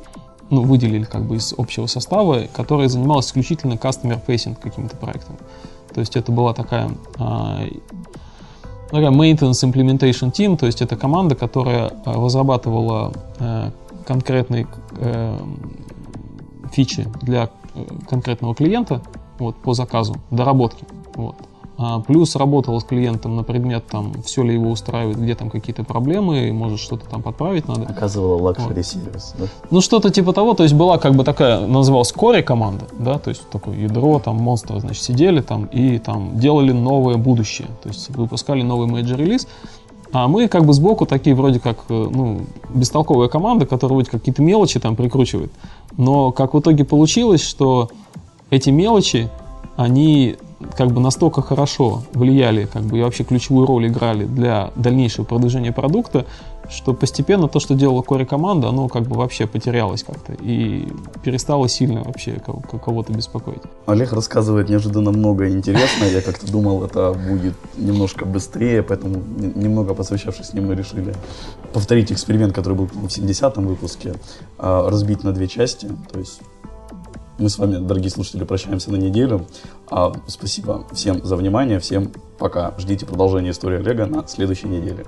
ну, 0.50 0.62
выделили 0.62 1.04
как 1.04 1.22
бы 1.22 1.36
из 1.36 1.54
общего 1.56 1.86
состава, 1.86 2.42
которая 2.52 2.88
занималась 2.88 3.26
исключительно 3.26 3.74
customer-facing 3.74 4.56
какими-то 4.60 4.96
проектами. 4.96 5.38
То 5.94 6.00
есть 6.00 6.16
это 6.16 6.32
была 6.32 6.52
такая, 6.54 6.90
а, 7.18 7.62
такая 8.90 9.10
maintenance 9.10 9.62
implementation 9.64 10.32
team, 10.32 10.56
то 10.56 10.66
есть 10.66 10.82
это 10.82 10.96
команда, 10.96 11.34
которая 11.34 11.92
а, 12.04 12.14
разрабатывала 12.14 13.12
э, 13.38 13.70
конкретные 14.06 14.66
э, 14.96 15.38
фичи 16.72 17.06
для 17.22 17.50
э, 17.74 17.84
конкретного 18.08 18.54
клиента 18.54 19.02
вот, 19.38 19.56
по 19.56 19.74
заказу, 19.74 20.16
доработки. 20.30 20.84
Вот. 21.14 21.36
А, 21.82 21.98
плюс 22.00 22.36
работал 22.36 22.78
с 22.78 22.84
клиентом 22.84 23.36
на 23.36 23.42
предмет, 23.42 23.86
там, 23.86 24.12
все 24.22 24.42
ли 24.42 24.52
его 24.52 24.70
устраивает, 24.70 25.18
где 25.18 25.34
там 25.34 25.48
какие-то 25.48 25.82
проблемы, 25.82 26.52
может 26.52 26.78
что-то 26.78 27.08
там 27.08 27.22
подправить 27.22 27.68
надо. 27.68 27.84
Оказывала 27.84 28.36
luxury 28.38 28.82
сервис, 28.82 29.34
да? 29.38 29.46
Ну, 29.70 29.80
что-то 29.80 30.10
типа 30.10 30.34
того, 30.34 30.52
то 30.52 30.62
есть 30.62 30.74
была 30.74 30.98
как 30.98 31.14
бы 31.14 31.24
такая, 31.24 31.66
называлась 31.66 32.12
core 32.12 32.42
команда, 32.42 32.84
да, 32.98 33.18
то 33.18 33.30
есть 33.30 33.48
такое 33.48 33.78
ядро, 33.78 34.18
там, 34.18 34.36
монстры, 34.36 34.78
значит, 34.78 35.02
сидели 35.02 35.40
там 35.40 35.64
и 35.72 35.96
там 35.98 36.38
делали 36.38 36.72
новое 36.72 37.16
будущее, 37.16 37.68
то 37.82 37.88
есть 37.88 38.10
выпускали 38.10 38.60
новый 38.60 38.86
major 38.86 39.12
-релиз, 39.12 39.48
а 40.12 40.28
мы 40.28 40.48
как 40.48 40.66
бы 40.66 40.74
сбоку 40.74 41.06
такие 41.06 41.34
вроде 41.34 41.60
как, 41.60 41.78
э, 41.88 42.08
ну, 42.12 42.42
бестолковая 42.74 43.28
команда, 43.28 43.64
которая 43.64 43.94
вроде 43.94 44.10
какие-то 44.10 44.42
мелочи 44.42 44.78
там 44.80 44.96
прикручивает. 44.96 45.50
Но 45.96 46.30
как 46.30 46.52
в 46.52 46.60
итоге 46.60 46.84
получилось, 46.84 47.42
что 47.42 47.88
эти 48.50 48.68
мелочи, 48.68 49.30
они 49.76 50.36
как 50.76 50.92
бы 50.92 51.00
настолько 51.00 51.42
хорошо 51.42 52.02
влияли, 52.12 52.66
как 52.66 52.82
бы 52.82 52.98
и 52.98 53.02
вообще 53.02 53.24
ключевую 53.24 53.66
роль 53.66 53.88
играли 53.88 54.24
для 54.24 54.70
дальнейшего 54.76 55.24
продвижения 55.24 55.72
продукта, 55.72 56.26
что 56.68 56.94
постепенно 56.94 57.48
то, 57.48 57.60
что 57.60 57.74
делала 57.74 58.02
Core 58.02 58.24
команда, 58.24 58.68
оно 58.68 58.88
как 58.88 59.02
бы 59.02 59.16
вообще 59.16 59.46
потерялось 59.46 60.04
как-то 60.04 60.34
и 60.40 60.86
перестало 61.22 61.68
сильно 61.68 62.02
вообще 62.04 62.40
кого-то 62.84 63.12
беспокоить. 63.12 63.62
Олег 63.86 64.12
рассказывает 64.12 64.68
неожиданно 64.68 65.10
много 65.10 65.48
интересного. 65.48 66.10
Я 66.10 66.20
как-то 66.20 66.50
думал, 66.50 66.84
это 66.84 67.12
будет 67.12 67.54
немножко 67.76 68.24
быстрее, 68.24 68.82
поэтому 68.82 69.22
немного 69.36 69.94
посвящавшись 69.94 70.46
с 70.46 70.54
ним, 70.54 70.68
мы 70.68 70.74
решили 70.76 71.14
повторить 71.72 72.12
эксперимент, 72.12 72.54
который 72.54 72.74
был 72.74 72.86
в 72.86 73.06
70-м 73.06 73.66
выпуске, 73.66 74.14
а, 74.58 74.88
разбить 74.88 75.24
на 75.24 75.32
две 75.32 75.48
части. 75.48 75.88
То 76.12 76.20
есть 76.20 76.40
мы 77.40 77.48
с 77.48 77.58
вами, 77.58 77.78
дорогие 77.78 78.10
слушатели, 78.10 78.44
прощаемся 78.44 78.92
на 78.92 78.96
неделю. 78.96 79.46
А, 79.90 80.12
спасибо 80.26 80.86
всем 80.92 81.24
за 81.24 81.36
внимание. 81.36 81.80
Всем 81.80 82.12
пока. 82.38 82.74
Ждите 82.78 83.06
продолжения 83.06 83.50
истории 83.50 83.78
Олега 83.78 84.06
на 84.06 84.26
следующей 84.28 84.68
неделе. 84.68 85.06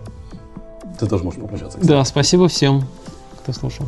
Ты 0.98 1.06
тоже 1.06 1.24
можешь 1.24 1.40
попрощаться. 1.40 1.78
Кстати. 1.78 1.86
Да, 1.86 2.04
спасибо 2.04 2.48
всем, 2.48 2.84
кто 3.42 3.52
слушал. 3.52 3.86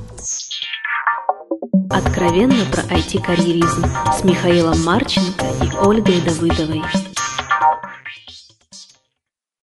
Откровенно 1.90 2.64
про 2.70 2.83
IT-карьеризм 2.83 3.85
с 4.18 4.24
Михаилом 4.24 4.83
Марченко 4.85 5.46
и 5.62 5.76
Ольгой 5.76 6.20
Давыдовой. 6.20 6.83